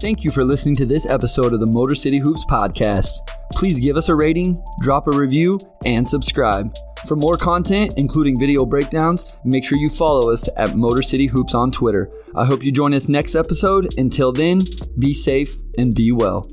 Thank 0.01 0.25
you 0.25 0.31
for 0.31 0.47
listening 0.47 0.77
to 0.77 0.87
this 0.87 1.05
episode 1.05 1.53
of 1.53 1.61
the 1.61 1.71
Motor 1.71 1.95
City 1.95 2.21
Hoops 2.21 2.47
podcast. 2.47 3.19
Please 3.53 3.79
give 3.79 3.99
us 3.99 4.09
a 4.09 4.15
rating, 4.15 4.65
drop 4.81 5.09
a 5.09 5.11
review, 5.11 5.59
and 5.85 6.09
subscribe. 6.09 6.75
For 7.07 7.17
more 7.17 7.37
content, 7.37 7.95
including 7.97 8.39
video 8.39 8.65
breakdowns, 8.65 9.35
make 9.45 9.65
sure 9.65 9.79
you 9.79 9.89
follow 9.89 10.31
us 10.31 10.49
at 10.57 10.77
Motor 10.77 11.03
City 11.03 11.27
Hoops 11.27 11.55
on 11.55 11.73
Twitter. 11.73 12.11
I 12.35 12.45
hope 12.45 12.63
you 12.63 12.71
join 12.71 12.95
us 12.95 13.09
next 13.09 13.35
episode. 13.35 13.99
Until 13.99 14.33
then, 14.33 14.63
be 14.99 15.13
safe 15.13 15.57
and 15.77 15.95
be 15.95 16.13
well. 16.13 16.47